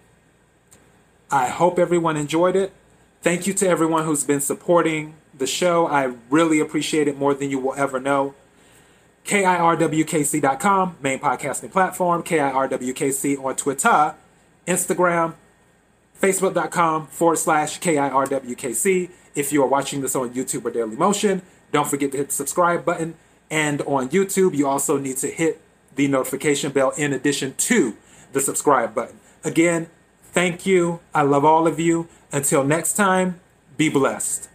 I 1.30 1.48
hope 1.48 1.78
everyone 1.78 2.16
enjoyed 2.16 2.56
it. 2.56 2.72
Thank 3.20 3.46
you 3.46 3.54
to 3.54 3.68
everyone 3.68 4.04
who's 4.04 4.24
been 4.24 4.40
supporting 4.40 5.14
the 5.36 5.46
show. 5.46 5.86
I 5.86 6.14
really 6.30 6.60
appreciate 6.60 7.08
it 7.08 7.18
more 7.18 7.34
than 7.34 7.50
you 7.50 7.58
will 7.58 7.74
ever 7.74 8.00
know. 8.00 8.34
KIRWKC.com, 9.24 10.96
main 11.02 11.18
podcasting 11.18 11.70
platform, 11.70 12.22
KIRWKC 12.22 13.44
on 13.44 13.56
Twitter, 13.56 14.14
Instagram, 14.66 15.34
Facebook.com 16.20 17.08
forward 17.08 17.36
slash 17.36 17.78
KIRWKC. 17.80 19.10
If 19.34 19.52
you 19.52 19.62
are 19.62 19.68
watching 19.68 20.00
this 20.00 20.16
on 20.16 20.30
YouTube 20.30 20.64
or 20.64 20.70
Daily 20.70 20.96
Motion, 20.96 21.42
don't 21.72 21.86
forget 21.86 22.10
to 22.12 22.18
hit 22.18 22.28
the 22.28 22.34
subscribe 22.34 22.84
button. 22.84 23.14
And 23.50 23.82
on 23.82 24.08
YouTube, 24.08 24.54
you 24.54 24.66
also 24.66 24.98
need 24.98 25.18
to 25.18 25.28
hit 25.28 25.60
the 25.98 26.08
notification 26.08 26.70
bell 26.70 26.92
in 26.96 27.12
addition 27.12 27.54
to 27.56 27.96
the 28.32 28.40
subscribe 28.40 28.94
button. 28.94 29.18
Again, 29.44 29.88
thank 30.22 30.64
you. 30.64 31.00
I 31.12 31.22
love 31.22 31.44
all 31.44 31.66
of 31.66 31.80
you. 31.80 32.06
Until 32.30 32.62
next 32.62 32.92
time, 32.92 33.40
be 33.76 33.88
blessed. 33.88 34.48